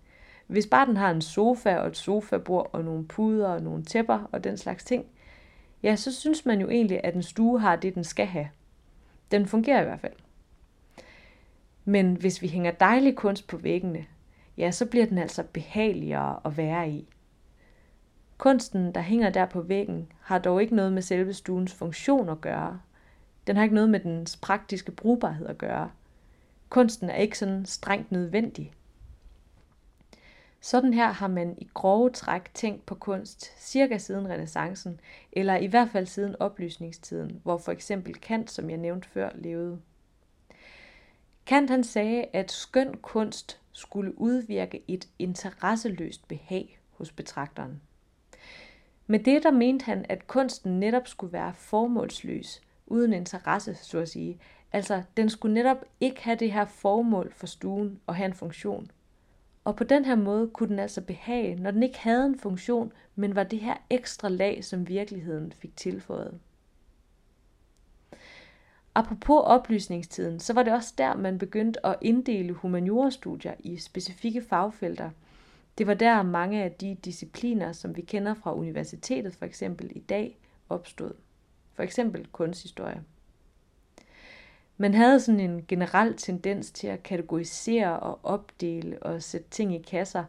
Hvis 0.48 0.68
bare 0.68 0.86
den 0.86 0.98
har 0.98 1.12
en 1.12 1.22
sofa 1.22 1.76
og 1.78 1.88
et 1.88 1.98
sofabord 1.98 2.70
og 2.74 2.84
nogle 2.84 3.08
puder 3.08 3.48
og 3.48 3.62
nogle 3.62 3.84
tæpper 3.84 4.30
og 4.32 4.44
den 4.44 4.58
slags 4.58 4.84
ting, 4.84 5.06
ja, 5.84 5.96
så 5.96 6.14
synes 6.14 6.46
man 6.46 6.62
jo 6.62 6.70
egentlig, 6.70 7.02
at 7.04 7.16
en 7.16 7.24
stue 7.24 7.60
har 7.60 7.76
det, 7.76 7.96
den 7.96 8.04
skal 8.04 8.26
have. 8.26 8.50
Den 9.32 9.46
fungerer 9.46 9.82
i 9.82 9.86
hvert 9.86 10.00
fald. 10.00 10.14
Men 11.86 12.14
hvis 12.16 12.42
vi 12.42 12.48
hænger 12.48 12.72
dejlig 12.72 13.16
kunst 13.16 13.48
på 13.48 13.58
væggene, 13.58 14.06
ja, 14.58 14.72
så 14.72 14.86
bliver 14.86 15.06
den 15.06 15.18
altså 15.18 15.44
behageligere 15.44 16.40
at 16.46 16.58
være 16.58 16.90
i. 16.90 17.08
Kunsten, 18.38 18.96
der 18.96 19.02
hænger 19.02 19.30
der 19.30 19.46
på 19.46 19.62
væggen, 19.62 20.12
har 20.22 20.40
dog 20.40 20.62
ikke 20.62 20.76
noget 20.76 20.94
med 20.94 21.02
selve 21.02 21.34
stuens 21.34 21.74
funktion 21.74 22.30
at 22.30 22.42
gøre, 22.42 22.80
den 23.48 23.56
har 23.56 23.64
ikke 23.64 23.76
noget 23.76 23.90
med 23.90 24.00
dens 24.00 24.38
praktiske 24.38 24.92
brugbarhed 24.92 25.48
at 25.48 25.58
gøre. 25.58 25.92
Kunsten 26.70 27.10
er 27.10 27.16
ikke 27.16 27.38
sådan 27.38 27.66
strengt 27.66 28.12
nødvendig. 28.12 28.74
Sådan 30.62 30.94
her 30.94 31.12
har 31.12 31.28
man 31.28 31.56
i 31.58 31.70
grove 31.74 32.10
træk 32.10 32.54
tænkt 32.54 32.86
på 32.86 32.96
kunst 32.96 33.64
cirka 33.70 33.98
siden 33.98 34.30
renaissancen, 34.30 35.00
eller 35.32 35.56
i 35.56 35.66
hvert 35.66 35.90
fald 35.90 36.06
siden 36.06 36.36
oplysningstiden, 36.40 37.42
hvor 37.44 37.58
for 37.58 37.72
eksempel 37.72 38.16
Kant, 38.16 38.52
som 38.52 38.70
jeg 38.70 38.78
nævnte 38.78 39.10
før, 39.10 39.30
levede. 39.36 39.80
Kant 41.46 41.70
han 41.70 41.84
sagde, 41.84 42.26
at 42.34 42.52
skøn 42.52 42.98
kunst 43.02 43.60
skulle 43.74 44.22
udvirke 44.22 44.84
et 44.88 45.08
interesseløst 45.20 46.28
behag 46.28 46.80
hos 46.92 47.12
betragteren. 47.12 47.82
Med 49.08 49.20
det 49.20 49.44
der 49.44 49.52
mente 49.52 49.86
han, 49.86 50.06
at 50.10 50.28
kunsten 50.28 50.80
netop 50.80 51.08
skulle 51.08 51.34
være 51.34 51.54
formålsløs, 51.54 52.62
uden 52.88 53.14
interesse, 53.14 53.76
så 53.76 54.00
at 54.00 54.10
sige. 54.10 54.40
Altså, 54.72 55.04
den 55.18 55.30
skulle 55.30 55.54
netop 55.54 55.86
ikke 56.02 56.24
have 56.24 56.38
det 56.38 56.52
her 56.52 56.66
formål 56.66 57.34
for 57.34 57.48
stuen 57.48 58.00
og 58.08 58.16
have 58.16 58.26
en 58.26 58.34
funktion. 58.34 58.92
Og 59.64 59.76
på 59.76 59.84
den 59.84 60.06
her 60.06 60.16
måde 60.16 60.48
kunne 60.48 60.70
den 60.70 60.80
altså 60.80 61.02
behage, 61.02 61.56
når 61.56 61.72
den 61.72 61.84
ikke 61.84 62.00
havde 62.00 62.26
en 62.26 62.40
funktion, 62.40 62.94
men 63.16 63.36
var 63.36 63.44
det 63.44 63.60
her 63.60 63.78
ekstra 63.90 64.30
lag, 64.30 64.64
som 64.64 64.88
virkeligheden 64.88 65.52
fik 65.52 65.78
tilføjet. 65.78 66.40
Apropos 68.96 69.42
oplysningstiden, 69.46 70.40
så 70.40 70.54
var 70.54 70.64
det 70.64 70.74
også 70.74 70.94
der, 70.98 71.16
man 71.16 71.38
begyndte 71.38 71.86
at 71.86 71.96
inddele 72.02 72.54
humaniorastudier 72.54 73.54
i 73.60 73.78
specifikke 73.78 74.42
fagfelter. 74.42 75.10
Det 75.78 75.88
var 75.88 75.94
der 75.94 76.24
mange 76.24 76.64
af 76.64 76.72
de 76.72 76.98
discipliner, 77.06 77.72
som 77.72 77.96
vi 77.96 78.02
kender 78.02 78.34
fra 78.34 78.56
universitetet 78.56 79.36
for 79.36 79.46
eksempel 79.46 79.92
i 79.96 80.00
dag, 80.00 80.38
opstod 80.70 81.14
for 81.74 81.84
eksempel 81.84 82.28
kunsthistorie. 82.32 83.04
Man 84.78 84.94
havde 84.94 85.20
sådan 85.20 85.40
en 85.40 85.66
generel 85.68 86.18
tendens 86.18 86.72
til 86.72 86.88
at 86.88 87.04
kategorisere 87.04 88.00
og 88.00 88.20
opdele 88.24 89.04
og 89.04 89.24
sætte 89.24 89.50
ting 89.50 89.76
i 89.76 89.82
kasser 89.82 90.24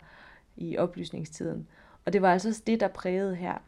i 0.57 0.77
oplysningstiden, 0.77 1.68
og 2.05 2.12
det 2.12 2.22
var 2.22 2.33
altså 2.33 2.62
det, 2.66 2.81
der 2.81 2.88
prægede 2.88 3.37
her. 3.37 3.59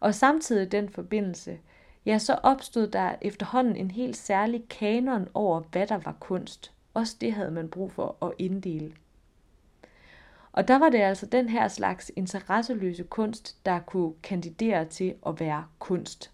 Og 0.00 0.14
samtidig 0.14 0.72
den 0.72 0.88
forbindelse, 0.88 1.58
ja, 2.06 2.18
så 2.18 2.34
opstod 2.34 2.86
der 2.86 3.14
efterhånden 3.20 3.76
en 3.76 3.90
helt 3.90 4.16
særlig 4.16 4.68
kanon 4.68 5.28
over, 5.34 5.60
hvad 5.60 5.86
der 5.86 5.98
var 5.98 6.16
kunst. 6.20 6.72
Også 6.94 7.16
det 7.20 7.32
havde 7.32 7.50
man 7.50 7.68
brug 7.68 7.92
for 7.92 8.16
at 8.22 8.32
inddele. 8.38 8.92
Og 10.52 10.68
der 10.68 10.78
var 10.78 10.88
det 10.88 10.98
altså 10.98 11.26
den 11.26 11.48
her 11.48 11.68
slags 11.68 12.10
interesseløse 12.16 13.04
kunst, 13.04 13.66
der 13.66 13.78
kunne 13.80 14.12
kandidere 14.22 14.84
til 14.84 15.14
at 15.26 15.40
være 15.40 15.64
kunst. 15.78 16.30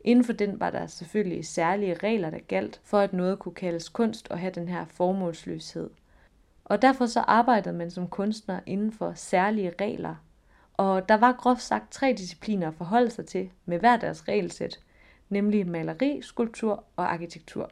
Inden 0.00 0.24
for 0.24 0.32
den 0.32 0.60
var 0.60 0.70
der 0.70 0.86
selvfølgelig 0.86 1.46
særlige 1.46 1.94
regler, 1.94 2.30
der 2.30 2.38
galt 2.38 2.80
for, 2.84 2.98
at 2.98 3.12
noget 3.12 3.38
kunne 3.38 3.54
kaldes 3.54 3.88
kunst 3.88 4.28
og 4.28 4.38
have 4.38 4.52
den 4.52 4.68
her 4.68 4.84
formålsløshed. 4.84 5.90
Og 6.64 6.82
derfor 6.82 7.06
så 7.06 7.20
arbejdede 7.20 7.74
man 7.74 7.90
som 7.90 8.08
kunstner 8.08 8.60
inden 8.66 8.92
for 8.92 9.12
særlige 9.14 9.72
regler, 9.80 10.14
og 10.76 11.08
der 11.08 11.14
var 11.14 11.32
groft 11.32 11.62
sagt 11.62 11.92
tre 11.92 12.14
discipliner 12.18 12.68
at 12.68 12.74
forholde 12.74 13.10
sig 13.10 13.26
til 13.26 13.50
med 13.66 13.78
hver 13.78 13.96
deres 13.96 14.28
regelsæt, 14.28 14.80
nemlig 15.28 15.68
maleri, 15.68 16.20
skulptur 16.22 16.84
og 16.96 17.12
arkitektur. 17.12 17.70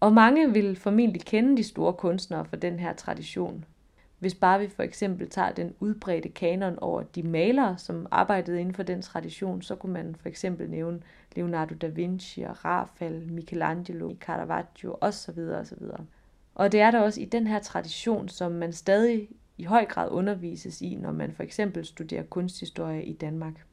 Og 0.00 0.12
mange 0.12 0.52
vil 0.52 0.76
formentlig 0.76 1.22
kende 1.22 1.56
de 1.56 1.62
store 1.62 1.92
kunstnere 1.92 2.44
for 2.44 2.56
den 2.56 2.78
her 2.78 2.92
tradition. 2.92 3.64
Hvis 4.18 4.34
bare 4.34 4.60
vi 4.60 4.68
for 4.68 4.82
eksempel 4.82 5.30
tager 5.30 5.52
den 5.52 5.74
udbredte 5.80 6.28
kanon 6.28 6.78
over 6.78 7.02
de 7.02 7.22
malere, 7.22 7.78
som 7.78 8.06
arbejdede 8.10 8.60
inden 8.60 8.74
for 8.74 8.82
den 8.82 9.02
tradition, 9.02 9.62
så 9.62 9.74
kunne 9.74 9.92
man 9.92 10.14
for 10.20 10.28
eksempel 10.28 10.70
nævne 10.70 11.02
Leonardo 11.36 11.74
da 11.74 11.86
Vinci 11.86 12.42
og 12.42 12.64
Rafael, 12.64 13.32
Michelangelo, 13.32 14.14
Caravaggio 14.20 14.96
osv. 15.00 15.38
osv. 15.38 15.82
Og 16.54 16.72
det 16.72 16.80
er 16.80 16.90
der 16.90 17.00
også 17.00 17.20
i 17.20 17.24
den 17.24 17.46
her 17.46 17.58
tradition, 17.58 18.28
som 18.28 18.52
man 18.52 18.72
stadig 18.72 19.28
i 19.58 19.64
høj 19.64 19.84
grad 19.84 20.10
undervises 20.10 20.82
i, 20.82 20.94
når 20.94 21.12
man 21.12 21.32
for 21.32 21.42
eksempel 21.42 21.86
studerer 21.86 22.22
kunsthistorie 22.22 23.04
i 23.04 23.12
Danmark. 23.12 23.64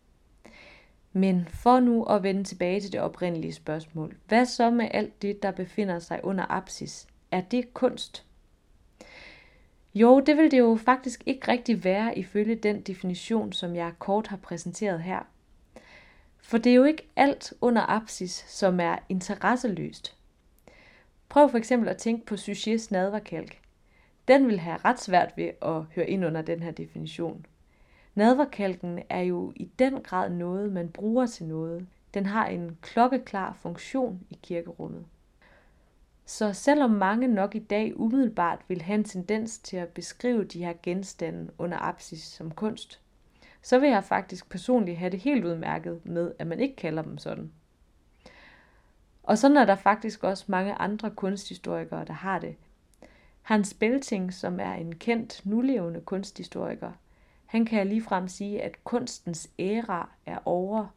Men 1.14 1.48
for 1.50 1.80
nu 1.80 2.04
at 2.04 2.24
vende 2.24 2.44
tilbage 2.44 2.82
til 2.82 2.92
det 2.92 3.02
oprindelige 3.02 3.54
spørgsmål. 3.54 4.18
Hvad 4.28 4.46
så 4.46 4.70
med 4.70 4.88
alt 4.92 5.22
det, 5.22 5.44
der 5.44 5.52
befinder 5.52 6.00
sig 6.00 6.20
under 6.24 6.46
apsis? 6.50 7.08
Er 7.32 7.42
det 7.42 7.74
kunst? 7.74 8.26
Jo, 9.94 10.20
det 10.20 10.38
vil 10.38 10.52
det 10.52 10.60
jo 10.60 10.80
faktisk 10.86 11.24
ikke 11.26 11.48
rigtig 11.48 11.84
være 11.84 12.18
ifølge 12.18 12.56
den 12.56 12.82
definition, 12.82 13.54
som 13.54 13.76
jeg 13.76 13.94
kort 14.00 14.28
har 14.28 14.38
præsenteret 14.38 15.02
her. 15.02 15.20
For 16.38 16.58
det 16.58 16.70
er 16.70 16.76
jo 16.76 16.84
ikke 16.84 17.10
alt 17.16 17.54
under 17.62 17.82
apsis, 17.82 18.46
som 18.48 18.80
er 18.80 18.96
interesseløst. 19.10 20.18
Prøv 21.30 21.50
for 21.50 21.58
eksempel 21.58 21.90
at 21.90 21.98
tænke 21.98 22.26
på 22.26 22.38
Suchets 22.38 22.92
nadverkalk. 22.92 23.61
Den 24.28 24.48
vil 24.48 24.60
have 24.60 24.78
ret 24.86 25.00
svært 25.00 25.34
ved 25.38 25.52
at 25.62 25.84
høre 25.96 26.10
ind 26.10 26.26
under 26.26 26.42
den 26.42 26.64
her 26.64 26.72
definition. 26.72 27.46
Nadverkalken 28.16 29.00
er 29.10 29.22
jo 29.22 29.54
i 29.56 29.66
den 29.80 30.02
grad 30.02 30.30
noget, 30.30 30.72
man 30.72 30.90
bruger 30.90 31.26
til 31.26 31.46
noget. 31.46 31.88
Den 32.14 32.26
har 32.26 32.48
en 32.48 32.78
klokkeklar 32.82 33.54
funktion 33.62 34.22
i 34.30 34.40
kirkerummet. 34.44 35.06
Så 36.26 36.54
selvom 36.54 36.90
mange 36.90 37.28
nok 37.28 37.56
i 37.56 37.60
dag 37.60 38.00
umiddelbart 38.00 38.60
vil 38.68 38.82
have 38.82 38.96
en 38.98 39.04
tendens 39.04 39.60
til 39.60 39.78
at 39.78 39.90
beskrive 39.90 40.44
de 40.44 40.66
her 40.66 40.74
genstande 40.84 41.52
under 41.58 41.78
apsis 41.78 42.24
som 42.24 42.52
kunst, 42.52 43.00
så 43.62 43.80
vil 43.80 43.90
jeg 43.90 44.04
faktisk 44.04 44.50
personligt 44.50 44.98
have 44.98 45.12
det 45.12 45.20
helt 45.20 45.46
udmærket 45.46 46.06
med, 46.06 46.32
at 46.40 46.48
man 46.48 46.60
ikke 46.60 46.76
kalder 46.76 47.02
dem 47.02 47.18
sådan. 47.18 47.52
Og 49.24 49.38
sådan 49.38 49.58
er 49.58 49.66
der 49.66 49.76
faktisk 49.76 50.24
også 50.24 50.46
mange 50.48 50.74
andre 50.74 51.12
kunsthistorikere, 51.12 52.06
der 52.06 52.14
har 52.14 52.40
det. 52.40 52.56
Hans 53.42 53.74
Belting, 53.74 54.34
som 54.34 54.60
er 54.60 54.74
en 54.74 54.96
kendt, 54.96 55.42
nulevende 55.46 56.02
kunsthistoriker, 56.02 56.92
han 57.46 57.66
kan 57.66 57.88
ligefrem 57.88 58.28
sige, 58.28 58.62
at 58.62 58.84
kunstens 58.84 59.50
æra 59.60 60.10
er 60.26 60.38
over, 60.46 60.88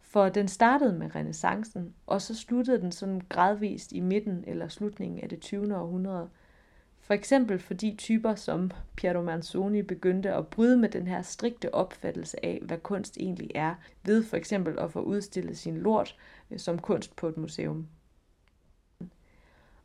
for 0.00 0.28
den 0.28 0.48
startede 0.48 0.92
med 0.92 1.14
renaissancen, 1.14 1.94
og 2.06 2.22
så 2.22 2.34
sluttede 2.34 2.80
den 2.80 2.92
sådan 2.92 3.22
gradvist 3.28 3.92
i 3.92 4.00
midten 4.00 4.44
eller 4.46 4.68
slutningen 4.68 5.20
af 5.20 5.28
det 5.28 5.40
20. 5.40 5.76
århundrede. 5.76 6.28
For 7.00 7.14
eksempel 7.14 7.58
fordi 7.58 7.94
typer 7.98 8.34
som 8.34 8.70
Piero 8.96 9.22
Manzoni 9.22 9.82
begyndte 9.82 10.32
at 10.32 10.46
bryde 10.46 10.76
med 10.76 10.88
den 10.88 11.06
her 11.06 11.22
strikte 11.22 11.74
opfattelse 11.74 12.44
af, 12.44 12.60
hvad 12.62 12.78
kunst 12.78 13.16
egentlig 13.16 13.50
er, 13.54 13.74
ved 14.04 14.24
for 14.24 14.36
eksempel 14.36 14.78
at 14.78 14.92
få 14.92 15.00
udstillet 15.00 15.58
sin 15.58 15.78
lort 15.78 16.16
øh, 16.50 16.58
som 16.58 16.78
kunst 16.78 17.16
på 17.16 17.28
et 17.28 17.36
museum. 17.36 17.88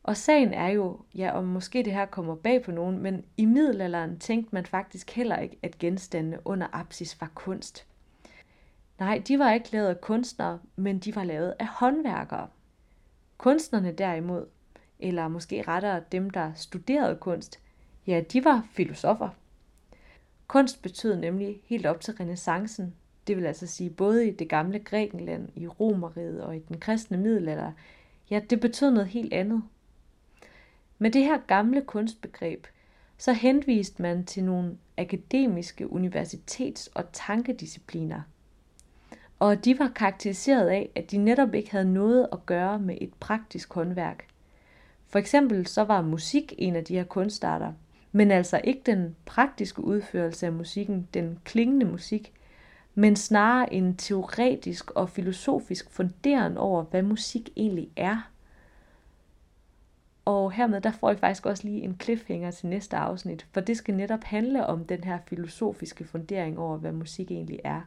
Og 0.06 0.16
sagen 0.16 0.54
er 0.54 0.68
jo, 0.68 1.00
ja, 1.14 1.30
om 1.38 1.44
måske 1.44 1.82
det 1.82 1.92
her 1.92 2.06
kommer 2.06 2.34
bag 2.34 2.62
på 2.62 2.70
nogen, 2.72 2.98
men 2.98 3.24
i 3.36 3.44
middelalderen 3.44 4.18
tænkte 4.18 4.54
man 4.54 4.66
faktisk 4.66 5.10
heller 5.10 5.38
ikke, 5.38 5.58
at 5.62 5.78
genstandene 5.78 6.38
under 6.44 6.66
apsis 6.72 7.20
var 7.20 7.30
kunst. 7.34 7.86
Nej, 8.98 9.22
de 9.28 9.38
var 9.38 9.52
ikke 9.52 9.72
lavet 9.72 9.88
af 9.88 10.00
kunstnere, 10.00 10.58
men 10.76 10.98
de 10.98 11.16
var 11.16 11.24
lavet 11.24 11.54
af 11.58 11.66
håndværkere. 11.66 12.48
Kunstnerne 13.38 13.92
derimod, 13.92 14.46
eller 14.98 15.28
måske 15.28 15.64
rettere 15.68 16.02
dem, 16.12 16.30
der 16.30 16.52
studerede 16.54 17.16
kunst, 17.16 17.60
ja, 18.06 18.22
de 18.32 18.44
var 18.44 18.66
filosofer. 18.72 19.28
Kunst 20.46 20.82
betød 20.82 21.16
nemlig 21.16 21.60
helt 21.64 21.86
op 21.86 22.00
til 22.00 22.14
renaissancen, 22.14 22.94
det 23.26 23.36
vil 23.36 23.46
altså 23.46 23.66
sige 23.66 23.90
både 23.90 24.28
i 24.28 24.30
det 24.30 24.48
gamle 24.48 24.78
Grækenland, 24.78 25.48
i 25.54 25.66
Romeriet 25.66 26.42
og 26.42 26.56
i 26.56 26.58
den 26.58 26.80
kristne 26.80 27.16
middelalder, 27.16 27.72
ja, 28.30 28.40
det 28.50 28.60
betød 28.60 28.90
noget 28.90 29.08
helt 29.08 29.32
andet. 29.32 29.62
Med 30.98 31.10
det 31.10 31.24
her 31.24 31.38
gamle 31.46 31.82
kunstbegreb, 31.82 32.66
så 33.18 33.32
henviste 33.32 34.02
man 34.02 34.24
til 34.24 34.44
nogle 34.44 34.76
akademiske 34.96 35.86
universitets- 35.86 36.88
og 36.94 37.04
tankediscipliner. 37.12 38.20
Og 39.38 39.64
de 39.64 39.78
var 39.78 39.92
karakteriseret 39.94 40.68
af, 40.68 40.90
at 40.94 41.10
de 41.10 41.18
netop 41.18 41.54
ikke 41.54 41.70
havde 41.70 41.92
noget 41.92 42.28
at 42.32 42.46
gøre 42.46 42.78
med 42.78 42.98
et 43.00 43.14
praktisk 43.20 43.74
håndværk. 43.74 44.26
For 45.08 45.18
eksempel 45.18 45.66
så 45.66 45.84
var 45.84 46.02
musik 46.02 46.54
en 46.58 46.76
af 46.76 46.84
de 46.84 46.94
her 46.94 47.04
kunstarter, 47.04 47.72
men 48.12 48.30
altså 48.30 48.60
ikke 48.64 48.82
den 48.86 49.16
praktiske 49.24 49.84
udførelse 49.84 50.46
af 50.46 50.52
musikken, 50.52 51.08
den 51.14 51.38
klingende 51.44 51.86
musik, 51.86 52.32
men 52.94 53.16
snarere 53.16 53.74
en 53.74 53.96
teoretisk 53.96 54.90
og 54.90 55.10
filosofisk 55.10 55.90
funderen 55.90 56.56
over, 56.56 56.82
hvad 56.82 57.02
musik 57.02 57.50
egentlig 57.56 57.88
er. 57.96 58.30
Og 60.26 60.52
hermed 60.52 60.80
der 60.80 60.90
får 60.90 61.10
I 61.10 61.16
faktisk 61.16 61.46
også 61.46 61.64
lige 61.64 61.82
en 61.82 62.00
cliffhanger 62.02 62.50
til 62.50 62.66
næste 62.66 62.96
afsnit, 62.96 63.46
for 63.52 63.60
det 63.60 63.76
skal 63.76 63.94
netop 63.94 64.24
handle 64.24 64.66
om 64.66 64.84
den 64.84 65.04
her 65.04 65.18
filosofiske 65.26 66.04
fundering 66.04 66.58
over, 66.58 66.76
hvad 66.76 66.92
musik 66.92 67.30
egentlig 67.30 67.60
er. 67.64 67.80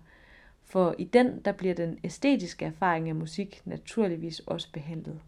For 0.66 0.96
i 0.98 1.04
den, 1.04 1.42
der 1.46 1.52
bliver 1.52 1.74
den 1.74 2.00
æstetiske 2.04 2.66
erfaring 2.66 3.10
af 3.10 3.16
musik 3.16 3.62
naturligvis 3.66 4.40
også 4.40 4.72
behandlet. 4.74 5.20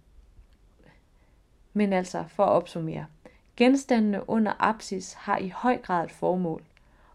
Men 1.74 1.94
altså, 1.94 2.24
for 2.28 2.46
at 2.46 2.52
opsummere. 2.52 3.06
Genstandene 3.58 4.30
under 4.30 4.54
apsis 4.60 5.14
har 5.14 5.38
i 5.38 5.50
høj 5.50 5.78
grad 5.78 6.06
et 6.06 6.12
formål, 6.12 6.64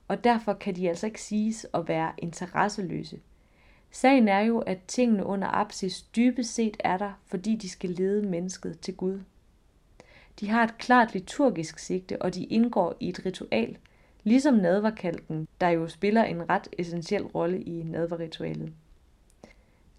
og 0.09 0.25
derfor 0.25 0.53
kan 0.53 0.77
de 0.77 0.89
altså 0.89 1.07
ikke 1.07 1.23
siges 1.23 1.67
at 1.75 1.89
være 1.89 2.13
interesseløse. 2.19 3.21
Sagen 3.91 4.29
er 4.29 4.41
jo, 4.41 4.59
at 4.59 4.79
tingene 4.87 5.27
under 5.27 5.49
apsis 5.49 6.03
dybest 6.03 6.55
set 6.55 6.77
er 6.81 6.99
der, 6.99 7.13
fordi 7.27 7.57
de 7.57 7.69
skal 7.69 7.91
lede 7.91 8.27
mennesket 8.27 8.81
til 8.81 8.97
Gud. 8.97 9.21
De 10.41 10.49
har 10.49 10.65
et 10.65 10.79
klart 10.79 11.15
liturgisk 11.15 11.79
sigte, 11.79 12.23
og 12.23 12.35
de 12.35 12.45
indgår 12.45 12.97
i 13.01 13.09
et 13.09 13.27
ritual, 13.27 13.77
ligesom 14.25 14.55
nadverkalken, 14.55 15.49
der 15.61 15.69
jo 15.69 15.89
spiller 15.89 16.25
en 16.25 16.51
ret 16.51 16.69
essentiel 16.79 17.23
rolle 17.23 17.63
i 17.63 17.83
nadverritualet. 17.83 18.73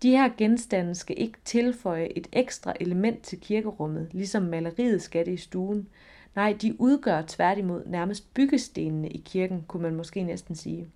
De 0.02 0.12
her 0.12 0.30
genstande 0.38 0.95
skal 0.95 1.15
ikke 1.19 1.38
tilføje 1.45 2.08
et 2.15 2.28
ekstra 2.34 2.73
element 2.80 3.21
til 3.23 3.39
kirkerummet, 3.39 4.10
ligesom 4.12 4.43
maleriet 4.43 5.02
skal 5.02 5.26
det 5.26 5.34
i 5.34 5.38
stuen. 5.38 5.88
Nej, 6.36 6.58
de 6.62 6.82
udgør 6.82 7.23
tværtimod 7.28 7.86
nærmest 7.86 8.34
byggestenene 8.34 9.10
i 9.10 9.21
kirken, 9.26 9.63
kunne 9.67 9.84
man 9.84 9.95
måske 9.95 10.23
næsten 10.23 10.56
sige. 10.56 10.88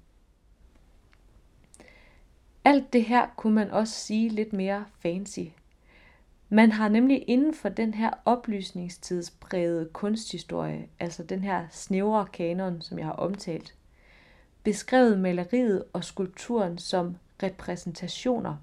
Alt 2.65 2.93
det 2.93 3.05
her 3.05 3.27
kunne 3.37 3.55
man 3.55 3.71
også 3.71 3.93
sige 3.93 4.29
lidt 4.29 4.53
mere 4.53 4.85
fancy. 4.99 5.39
Man 6.53 6.71
har 6.71 6.89
nemlig 6.89 7.23
inden 7.27 7.53
for 7.53 7.69
den 7.69 7.93
her 7.93 8.09
oplysningstidsprægede 8.25 9.89
kunsthistorie, 9.93 10.87
altså 10.99 11.23
den 11.23 11.43
her 11.43 11.67
snævre 11.69 12.25
kanon, 12.33 12.81
som 12.81 12.97
jeg 12.99 13.05
har 13.05 13.13
omtalt, 13.13 13.75
beskrevet 14.63 15.19
maleriet 15.19 15.83
og 15.93 16.03
skulpturen 16.03 16.77
som 16.77 17.15
repræsentationer. 17.43 18.55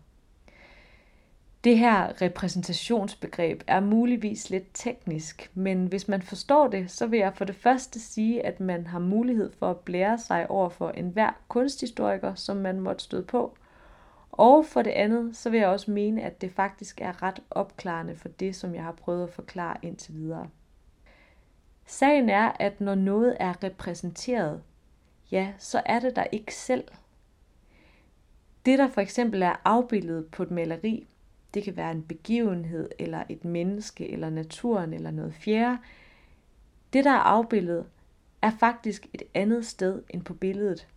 Det 1.64 1.78
her 1.78 2.22
repræsentationsbegreb 2.22 3.62
er 3.66 3.80
muligvis 3.80 4.50
lidt 4.50 4.68
teknisk, 4.74 5.50
men 5.54 5.86
hvis 5.86 6.08
man 6.08 6.22
forstår 6.22 6.68
det, 6.68 6.90
så 6.90 7.06
vil 7.06 7.18
jeg 7.18 7.34
for 7.34 7.44
det 7.44 7.56
første 7.56 8.00
sige, 8.00 8.46
at 8.46 8.60
man 8.60 8.86
har 8.86 8.98
mulighed 8.98 9.52
for 9.58 9.70
at 9.70 9.78
blære 9.78 10.18
sig 10.18 10.50
over 10.50 10.68
for 10.68 10.90
enhver 10.90 11.30
kunsthistoriker, 11.48 12.34
som 12.34 12.56
man 12.56 12.80
måtte 12.80 13.04
støde 13.04 13.24
på– 13.24 13.54
og 14.38 14.66
for 14.66 14.82
det 14.82 14.90
andet, 14.90 15.36
så 15.36 15.50
vil 15.50 15.60
jeg 15.60 15.68
også 15.68 15.90
mene, 15.90 16.22
at 16.22 16.40
det 16.40 16.52
faktisk 16.52 17.00
er 17.00 17.22
ret 17.22 17.42
opklarende 17.50 18.16
for 18.16 18.28
det, 18.28 18.56
som 18.56 18.74
jeg 18.74 18.82
har 18.82 18.92
prøvet 18.92 19.22
at 19.22 19.30
forklare 19.30 19.76
indtil 19.82 20.14
videre. 20.14 20.48
Sagen 21.86 22.28
er, 22.28 22.52
at 22.60 22.80
når 22.80 22.94
noget 22.94 23.36
er 23.40 23.64
repræsenteret, 23.64 24.62
ja, 25.30 25.52
så 25.58 25.82
er 25.86 26.00
det 26.00 26.16
der 26.16 26.24
ikke 26.32 26.54
selv. 26.54 26.84
Det, 28.66 28.78
der 28.78 28.88
for 28.88 29.00
eksempel 29.00 29.42
er 29.42 29.60
afbildet 29.64 30.26
på 30.26 30.42
et 30.42 30.50
maleri, 30.50 31.08
det 31.54 31.62
kan 31.62 31.76
være 31.76 31.90
en 31.90 32.02
begivenhed, 32.02 32.88
eller 32.98 33.24
et 33.28 33.44
menneske, 33.44 34.10
eller 34.10 34.30
naturen, 34.30 34.92
eller 34.92 35.10
noget 35.10 35.34
fjerde. 35.34 35.78
Det, 36.92 37.04
der 37.04 37.10
er 37.10 37.18
afbildet, 37.18 37.86
er 38.42 38.50
faktisk 38.50 39.06
et 39.12 39.22
andet 39.34 39.66
sted 39.66 40.02
end 40.10 40.22
på 40.22 40.34
billedet. 40.34 40.88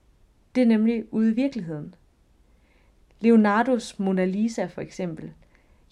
Det 0.55 0.61
er 0.61 0.67
nemlig 0.67 1.13
ude 1.13 1.31
i 1.31 1.33
virkeligheden. 1.33 1.95
Leonardos 3.21 3.99
Mona 3.99 4.25
Lisa 4.25 4.65
for 4.65 4.81
eksempel. 4.81 5.31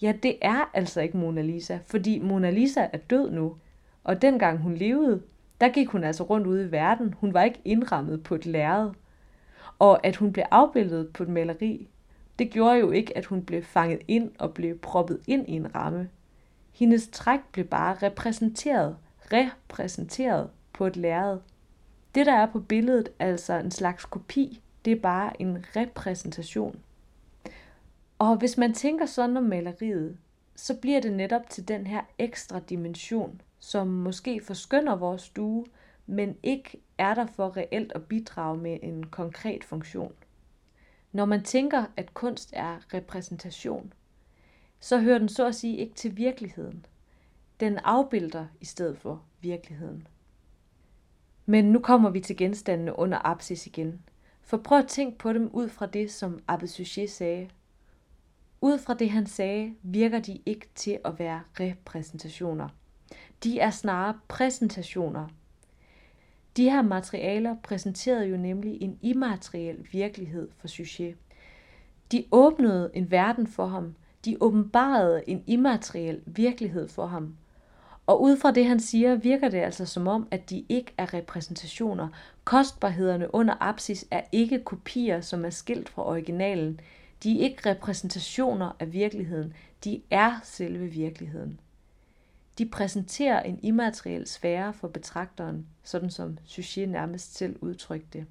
Ja, 0.02 0.12
det 0.22 0.36
er 0.42 0.70
altså 0.74 1.00
ikke 1.00 1.16
Mona 1.16 1.42
Lisa, 1.42 1.78
fordi 1.86 2.18
Mona 2.18 2.50
Lisa 2.50 2.86
er 2.92 2.98
død 2.98 3.30
nu. 3.30 3.56
Og 4.04 4.22
dengang 4.22 4.58
hun 4.58 4.74
levede, 4.74 5.22
der 5.60 5.68
gik 5.68 5.88
hun 5.88 6.04
altså 6.04 6.22
rundt 6.24 6.46
ude 6.46 6.64
i 6.64 6.70
verden. 6.70 7.14
Hun 7.18 7.34
var 7.34 7.42
ikke 7.42 7.60
indrammet 7.64 8.22
på 8.22 8.34
et 8.34 8.46
lærred. 8.46 8.90
Og 9.78 10.06
at 10.06 10.16
hun 10.16 10.32
blev 10.32 10.44
afbildet 10.50 11.08
på 11.08 11.22
et 11.22 11.28
maleri, 11.28 11.88
det 12.38 12.50
gjorde 12.50 12.78
jo 12.78 12.90
ikke, 12.90 13.16
at 13.16 13.24
hun 13.24 13.44
blev 13.44 13.62
fanget 13.62 14.00
ind 14.08 14.30
og 14.38 14.54
blev 14.54 14.78
proppet 14.78 15.20
ind 15.26 15.48
i 15.48 15.52
en 15.52 15.74
ramme. 15.74 16.08
Hendes 16.72 17.08
træk 17.12 17.40
blev 17.52 17.64
bare 17.64 17.96
repræsenteret, 18.02 18.96
repræsenteret 19.32 20.50
på 20.72 20.86
et 20.86 20.96
lærred. 20.96 21.38
Det, 22.14 22.26
der 22.26 22.32
er 22.32 22.46
på 22.46 22.60
billedet, 22.60 23.08
altså 23.18 23.54
en 23.54 23.70
slags 23.70 24.04
kopi, 24.04 24.60
det 24.84 24.92
er 24.92 25.00
bare 25.00 25.42
en 25.42 25.64
repræsentation. 25.76 26.80
Og 28.20 28.36
hvis 28.36 28.58
man 28.58 28.74
tænker 28.74 29.06
sådan 29.06 29.36
om 29.36 29.42
maleriet, 29.42 30.18
så 30.56 30.76
bliver 30.76 31.00
det 31.00 31.12
netop 31.12 31.50
til 31.50 31.68
den 31.68 31.86
her 31.86 32.02
ekstra 32.18 32.60
dimension, 32.60 33.40
som 33.58 33.86
måske 33.86 34.40
forskynder 34.44 34.96
vores 34.96 35.22
stue, 35.22 35.66
men 36.06 36.36
ikke 36.42 36.82
er 36.98 37.14
der 37.14 37.26
for 37.26 37.56
reelt 37.56 37.92
at 37.92 38.04
bidrage 38.04 38.58
med 38.58 38.78
en 38.82 39.06
konkret 39.06 39.64
funktion. 39.64 40.12
Når 41.12 41.24
man 41.24 41.44
tænker, 41.44 41.84
at 41.96 42.14
kunst 42.14 42.50
er 42.52 42.94
repræsentation, 42.94 43.92
så 44.80 44.98
hører 44.98 45.18
den 45.18 45.28
så 45.28 45.46
at 45.46 45.54
sige 45.54 45.76
ikke 45.76 45.94
til 45.94 46.16
virkeligheden. 46.16 46.86
Den 47.60 47.78
afbilder 47.78 48.46
i 48.60 48.64
stedet 48.64 48.98
for 48.98 49.22
virkeligheden. 49.40 50.08
Men 51.46 51.64
nu 51.64 51.78
kommer 51.78 52.10
vi 52.10 52.20
til 52.20 52.36
genstandene 52.36 52.98
under 52.98 53.26
apsis 53.26 53.66
igen. 53.66 54.02
For 54.42 54.56
prøv 54.56 54.78
at 54.78 54.88
tænke 54.88 55.18
på 55.18 55.32
dem 55.32 55.50
ud 55.52 55.68
fra 55.68 55.86
det, 55.86 56.10
som 56.10 56.38
Abbe 56.48 56.66
Suchet 56.66 57.10
sagde. 57.10 57.48
Ud 58.60 58.78
fra 58.78 58.94
det, 58.94 59.10
han 59.10 59.26
sagde, 59.26 59.74
virker 59.82 60.18
de 60.18 60.40
ikke 60.46 60.68
til 60.74 60.98
at 61.04 61.18
være 61.18 61.40
repræsentationer. 61.60 62.68
De 63.44 63.60
er 63.60 63.70
snarere 63.70 64.18
præsentationer. 64.28 65.28
De 66.56 66.70
her 66.70 66.82
materialer 66.82 67.56
præsenterede 67.62 68.26
jo 68.26 68.36
nemlig 68.36 68.82
en 68.82 68.98
immateriel 69.02 69.86
virkelighed 69.92 70.48
for 70.58 70.68
Suchet. 70.68 71.16
De 72.12 72.24
åbnede 72.32 72.90
en 72.94 73.10
verden 73.10 73.46
for 73.46 73.66
ham. 73.66 73.94
De 74.24 74.36
åbenbarede 74.40 75.22
en 75.26 75.44
immateriel 75.46 76.20
virkelighed 76.26 76.88
for 76.88 77.06
ham. 77.06 77.36
Og 78.06 78.22
ud 78.22 78.36
fra 78.36 78.50
det, 78.50 78.66
han 78.66 78.80
siger, 78.80 79.14
virker 79.14 79.48
det 79.48 79.58
altså 79.58 79.86
som 79.86 80.08
om, 80.08 80.28
at 80.30 80.50
de 80.50 80.64
ikke 80.68 80.92
er 80.98 81.14
repræsentationer. 81.14 82.08
Kostbarhederne 82.44 83.34
under 83.34 83.54
apsis 83.60 84.06
er 84.10 84.22
ikke 84.32 84.64
kopier, 84.64 85.20
som 85.20 85.44
er 85.44 85.50
skilt 85.50 85.88
fra 85.88 86.08
originalen. 86.08 86.80
De 87.22 87.38
er 87.40 87.44
ikke 87.44 87.70
repræsentationer 87.70 88.72
af 88.78 88.92
virkeligheden. 88.92 89.54
De 89.84 90.02
er 90.10 90.40
selve 90.42 90.86
virkeligheden. 90.86 91.60
De 92.58 92.68
præsenterer 92.68 93.42
en 93.42 93.60
immateriel 93.62 94.26
sfære 94.26 94.72
for 94.72 94.88
betragteren, 94.88 95.66
sådan 95.82 96.10
som 96.10 96.38
Suchet 96.44 96.88
nærmest 96.88 97.34
selv 97.34 97.56
udtrykte 97.60 98.18
det. 98.18 98.26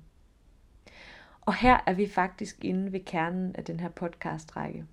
Og 1.41 1.55
her 1.55 1.77
er 1.85 1.93
vi 1.93 2.07
faktisk 2.07 2.65
inde 2.65 2.91
ved 2.91 2.99
kernen 2.99 3.55
af 3.55 3.63
den 3.63 3.79
her 3.79 3.89
podcastrække. 3.89 4.85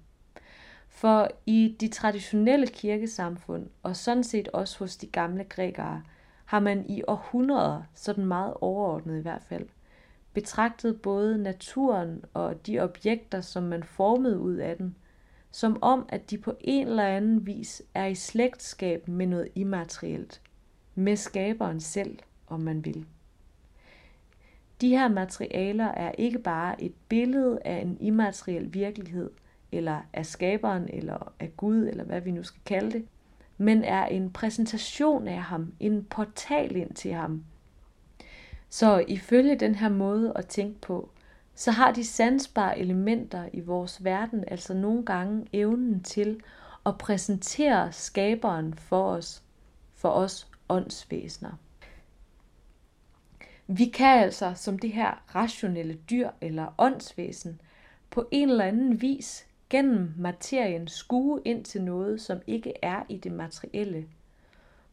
For 0.89 1.29
i 1.47 1.77
de 1.81 1.89
traditionelle 1.89 2.67
kirkesamfund, 2.67 3.67
og 3.83 3.97
sådan 3.97 4.25
set 4.25 4.49
også 4.49 4.79
hos 4.79 4.97
de 4.97 5.07
gamle 5.07 5.45
grækere, 5.45 6.03
har 6.45 6.61
man 6.61 6.91
i 6.91 7.03
århundreder, 7.09 7.83
sådan 7.95 8.25
meget 8.25 8.55
overordnet 8.61 9.19
i 9.19 9.23
hvert 9.23 9.43
fald, 9.43 9.69
betragtede 10.37 10.94
både 10.94 11.38
naturen 11.38 12.25
og 12.35 12.66
de 12.66 12.81
objekter, 12.81 13.40
som 13.40 13.62
man 13.62 13.83
formede 13.83 14.38
ud 14.38 14.55
af 14.55 14.77
den, 14.77 14.96
som 15.51 15.79
om 15.83 16.07
at 16.09 16.31
de 16.31 16.38
på 16.38 16.55
en 16.61 16.87
eller 16.87 17.07
anden 17.07 17.46
vis 17.46 17.83
er 17.94 18.07
i 18.07 18.14
slægtskab 18.14 19.09
med 19.09 19.27
noget 19.27 19.49
immaterielt, 19.55 20.40
med 20.94 21.16
skaberen 21.16 21.81
selv, 21.81 22.18
om 22.46 22.61
man 22.61 22.85
vil. 22.85 23.07
De 24.81 24.88
her 24.88 25.09
materialer 25.09 25.87
er 25.87 26.12
ikke 26.12 26.38
bare 26.38 26.83
et 26.83 26.94
billede 27.09 27.59
af 27.64 27.77
en 27.83 27.96
immateriel 28.01 28.75
virkelighed– 28.75 29.31
eller 29.72 30.01
af 30.12 30.27
skaberen, 30.27 30.88
eller 30.88 31.33
af 31.40 31.57
Gud, 31.57 31.87
eller 31.87 32.05
hvad 32.05 32.20
vi 32.20 32.31
nu 32.31 32.42
skal 32.42 32.61
kalde 32.64 32.90
det, 32.90 33.07
men 33.59 33.85
er 33.85 34.07
en 34.07 34.31
præsentation 34.31 35.29
af 35.29 35.42
ham, 35.42 35.72
en 35.81 36.05
portal 36.05 36.77
ind 36.77 36.94
til 36.94 37.12
ham. 37.12 37.44
Så 38.77 39.05
ifølge 39.09 39.57
den 39.57 39.75
her 39.75 39.89
måde 39.89 40.33
at 40.37 40.47
tænke 40.47 40.81
på, 40.81 41.11
så 41.55 41.71
har 41.71 41.93
de 41.93 42.05
sansbare 42.05 42.79
elementer 42.79 43.49
i 43.53 43.61
vores 43.61 44.05
verden 44.05 44.45
altså 44.49 44.75
nogle 44.75 45.05
gange 45.05 45.47
evnen 45.53 46.03
til 46.03 46.41
at 46.87 46.99
præsentere 46.99 47.93
skaberen 47.93 48.75
for 48.75 49.11
os, 49.11 49.43
for 49.95 50.09
os 50.09 50.49
åndsvæsener. 50.69 51.53
Vi 53.67 53.85
kan 53.85 54.19
altså 54.19 54.53
som 54.55 54.79
det 54.79 54.93
her 54.93 55.35
rationelle 55.35 55.95
dyr 55.95 56.31
eller 56.41 56.75
åndsvæsen 56.79 57.61
på 58.11 58.29
en 58.31 58.51
eller 58.51 58.65
anden 58.65 59.03
vis 59.03 59.47
gennem 59.71 60.12
materien 60.17 60.89
skue 60.89 61.41
ind 61.45 61.65
til 61.65 61.83
noget, 61.83 62.21
som 62.21 62.39
ikke 62.47 62.73
er 62.83 63.03
i 63.09 63.17
det 63.17 63.33
materielle. 63.33 64.07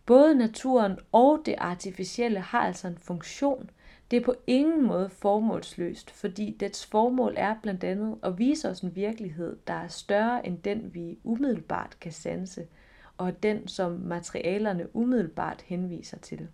Både 0.06 0.36
naturen 0.36 1.00
og 1.12 1.42
det 1.46 1.56
artificielle 1.58 2.40
har 2.40 2.60
altså 2.60 2.88
en 2.88 2.98
funktion. 2.98 3.70
Det 4.12 4.18
er 4.18 4.26
på 4.26 4.36
ingen 4.48 4.88
måde 4.88 5.10
formålsløst, 5.10 6.12
fordi 6.12 6.58
dets 6.60 6.86
formål 6.86 7.34
er 7.38 7.56
blandt 7.62 7.84
andet 7.84 8.18
at 8.24 8.40
vise 8.40 8.70
os 8.70 8.80
en 8.80 8.96
virkelighed, 8.96 9.58
der 9.68 9.74
er 9.74 9.88
større 9.88 10.48
end 10.48 10.58
den, 10.58 10.94
vi 10.94 11.20
umiddelbart 11.24 11.98
kan 12.02 12.12
sanse, 12.12 12.68
og 13.18 13.44
den, 13.44 13.68
som 13.68 13.92
materialerne 13.92 14.96
umiddelbart 14.96 15.62
henviser 15.62 16.18
til. 16.18 16.48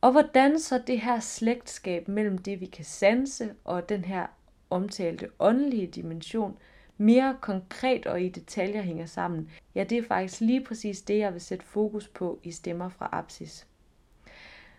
Og 0.00 0.12
hvordan 0.12 0.58
så 0.58 0.82
det 0.86 1.00
her 1.00 1.20
slægtskab 1.20 2.08
mellem 2.08 2.38
det, 2.38 2.60
vi 2.60 2.66
kan 2.66 2.84
sanse, 2.84 3.54
og 3.64 3.88
den 3.88 4.04
her 4.04 4.26
omtalte 4.70 5.28
åndelige 5.38 5.86
dimension 5.86 6.58
mere 6.98 7.36
konkret 7.40 8.06
og 8.06 8.22
i 8.22 8.28
detaljer 8.28 8.82
hænger 8.82 9.06
sammen, 9.06 9.50
ja, 9.74 9.84
det 9.84 9.98
er 9.98 10.02
faktisk 10.02 10.40
lige 10.40 10.64
præcis 10.64 11.02
det, 11.02 11.18
jeg 11.18 11.32
vil 11.32 11.40
sætte 11.40 11.64
fokus 11.64 12.08
på 12.08 12.40
i 12.42 12.50
Stemmer 12.50 12.88
fra 12.88 13.08
Apsis. 13.12 13.66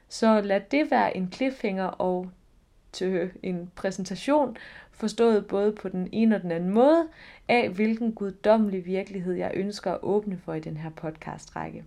Så 0.07 0.41
lad 0.41 0.61
det 0.71 0.91
være 0.91 1.17
en 1.17 1.31
cliffhanger 1.31 1.85
og 1.85 2.29
til 2.91 3.31
en 3.43 3.71
præsentation, 3.75 4.57
forstået 4.91 5.47
både 5.47 5.71
på 5.71 5.89
den 5.89 6.09
ene 6.11 6.35
og 6.35 6.41
den 6.41 6.51
anden 6.51 6.69
måde, 6.69 7.07
af 7.47 7.69
hvilken 7.69 8.13
guddommelig 8.13 8.85
virkelighed 8.85 9.33
jeg 9.33 9.51
ønsker 9.53 9.91
at 9.91 9.99
åbne 10.01 10.37
for 10.37 10.53
i 10.53 10.59
den 10.59 10.77
her 10.77 10.89
podcastrække. 10.89 11.85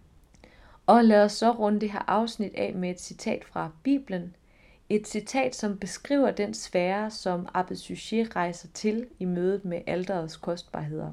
Og 0.86 1.04
lad 1.04 1.24
os 1.24 1.32
så 1.32 1.50
runde 1.50 1.80
det 1.80 1.92
her 1.92 2.04
afsnit 2.10 2.54
af 2.54 2.74
med 2.74 2.90
et 2.90 3.00
citat 3.00 3.44
fra 3.44 3.70
Bibelen, 3.82 4.36
et 4.94 5.08
citat, 5.08 5.54
som 5.54 5.78
beskriver 5.78 6.30
den 6.30 6.54
sfære, 6.54 7.10
som 7.10 7.48
Abbe 7.54 7.76
Suchet 7.76 8.36
rejser 8.36 8.68
til 8.74 9.06
i 9.18 9.24
mødet 9.24 9.64
med 9.64 9.80
alderets 9.86 10.36
kostbarheder. 10.36 11.12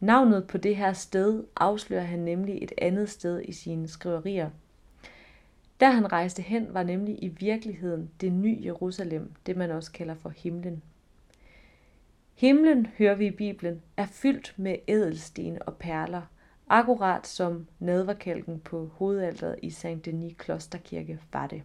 Navnet 0.00 0.46
på 0.46 0.58
det 0.58 0.76
her 0.76 0.92
sted 0.92 1.44
afslører 1.56 2.04
han 2.04 2.18
nemlig 2.18 2.62
et 2.62 2.72
andet 2.78 3.10
sted 3.10 3.42
i 3.44 3.52
sine 3.52 3.88
skriverier. 3.88 4.50
Der 5.80 5.90
han 5.90 6.12
rejste 6.12 6.42
hen, 6.42 6.66
var 6.70 6.82
nemlig 6.82 7.24
i 7.24 7.28
virkeligheden 7.28 8.10
det 8.20 8.32
nye 8.32 8.60
Jerusalem, 8.64 9.32
det 9.46 9.56
man 9.56 9.70
også 9.70 9.92
kalder 9.92 10.14
for 10.14 10.28
himlen. 10.28 10.82
Himlen, 12.34 12.86
hører 12.98 13.14
vi 13.14 13.26
i 13.26 13.30
Bibelen, 13.30 13.82
er 13.96 14.06
fyldt 14.06 14.54
med 14.56 14.76
ædelsten 14.88 15.58
og 15.66 15.76
perler, 15.76 16.22
akkurat 16.68 17.26
som 17.26 17.66
nadverkalken 17.78 18.60
på 18.60 18.90
hovedalteret 18.94 19.56
i 19.62 19.70
Saint 19.70 20.04
Denis 20.04 20.34
Klosterkirke 20.38 21.18
var 21.32 21.46
det. 21.46 21.62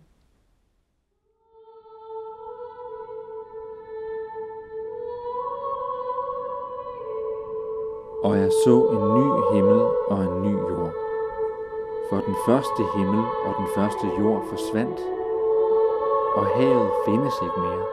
Og 8.23 8.38
jeg 8.38 8.51
så 8.65 8.75
en 8.95 9.03
ny 9.17 9.27
himmel 9.53 9.81
og 10.07 10.19
en 10.23 10.41
ny 10.41 10.53
jord. 10.69 10.93
For 12.10 12.19
den 12.27 12.36
første 12.45 12.81
himmel 12.95 13.23
og 13.45 13.51
den 13.60 13.67
første 13.75 14.05
jord 14.19 14.41
forsvandt, 14.49 14.99
og 16.36 16.45
havet 16.45 16.89
findes 17.05 17.36
ikke 17.45 17.60
mere. 17.60 17.86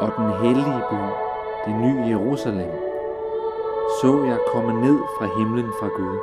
Og 0.00 0.10
den 0.18 0.30
hellige 0.42 0.82
by, 0.90 1.02
det 1.66 1.74
nye 1.84 2.02
Jerusalem, 2.12 2.72
så 4.00 4.10
jeg 4.30 4.38
komme 4.52 4.72
ned 4.80 4.98
fra 5.18 5.26
himlen 5.38 5.72
fra 5.80 5.88
Gud, 5.88 6.18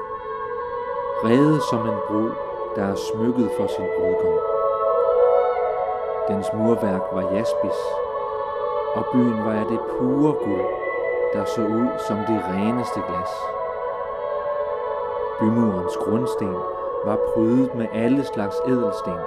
reddet 1.25 1.61
som 1.69 1.81
en 1.87 1.99
brud, 2.07 2.31
der 2.75 2.83
er 2.83 2.95
smykket 2.95 3.49
for 3.57 3.67
sin 3.67 3.87
brudgom. 3.97 4.39
Dens 6.27 6.47
murværk 6.53 7.03
var 7.13 7.31
jaspis, 7.33 7.79
og 8.95 9.05
byen 9.13 9.45
var 9.45 9.53
af 9.53 9.65
det 9.65 9.79
pure 9.79 10.33
guld, 10.45 10.82
der 11.33 11.45
så 11.45 11.61
ud 11.61 11.89
som 12.07 12.17
det 12.17 12.43
reneste 12.53 12.99
glas. 13.07 13.33
Bymurens 15.39 15.97
grundsten 15.97 16.53
var 17.05 17.17
prydet 17.33 17.75
med 17.75 17.87
alle 17.93 18.25
slags 18.25 18.55
edelsten. 18.67 19.17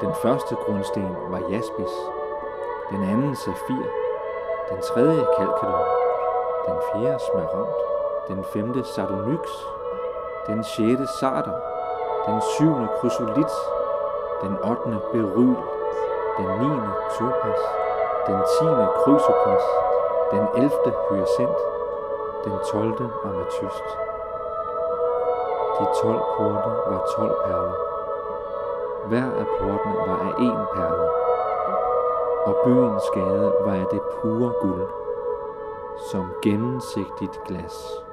Den 0.00 0.14
første 0.22 0.54
grundsten 0.54 1.16
var 1.30 1.42
jaspis, 1.50 1.94
den 2.90 3.02
anden 3.02 3.36
safir, 3.36 3.84
den 4.70 4.80
tredje 4.82 5.26
kalkedon, 5.38 5.86
den 6.66 6.76
fjerde 6.92 7.18
smaragd, 7.32 7.74
den 8.28 8.44
femte 8.44 8.84
sardonyx, 8.84 9.48
den 10.46 10.64
sjette 10.64 11.06
sarder, 11.20 11.56
den 12.26 12.40
syvende 12.40 12.88
krysolit, 13.00 13.52
den 14.42 14.56
ottende 14.62 15.00
beryl, 15.12 15.56
den 16.38 16.48
niende 16.60 16.92
topas, 17.18 17.60
den 18.26 18.38
10. 18.60 18.64
krysopras, 19.00 19.87
den 20.30 20.48
11. 20.56 20.70
hyacint, 21.10 21.58
den 22.44 22.52
12. 22.72 23.10
ametyst. 23.24 23.86
De 25.78 25.84
12 26.02 26.20
porte 26.36 26.70
var 26.90 27.02
12 27.16 27.36
perler. 27.44 27.76
Hver 29.08 29.30
af 29.40 29.46
portene 29.58 29.94
var 30.06 30.18
af 30.28 30.32
en 30.40 30.60
perle, 30.74 31.08
og 32.46 32.54
byens 32.64 33.10
gade 33.14 33.52
var 33.64 33.74
af 33.74 33.86
det 33.90 34.00
pure 34.20 34.52
guld, 34.60 34.88
som 36.10 36.26
gennemsigtigt 36.42 37.40
glas. 37.46 38.07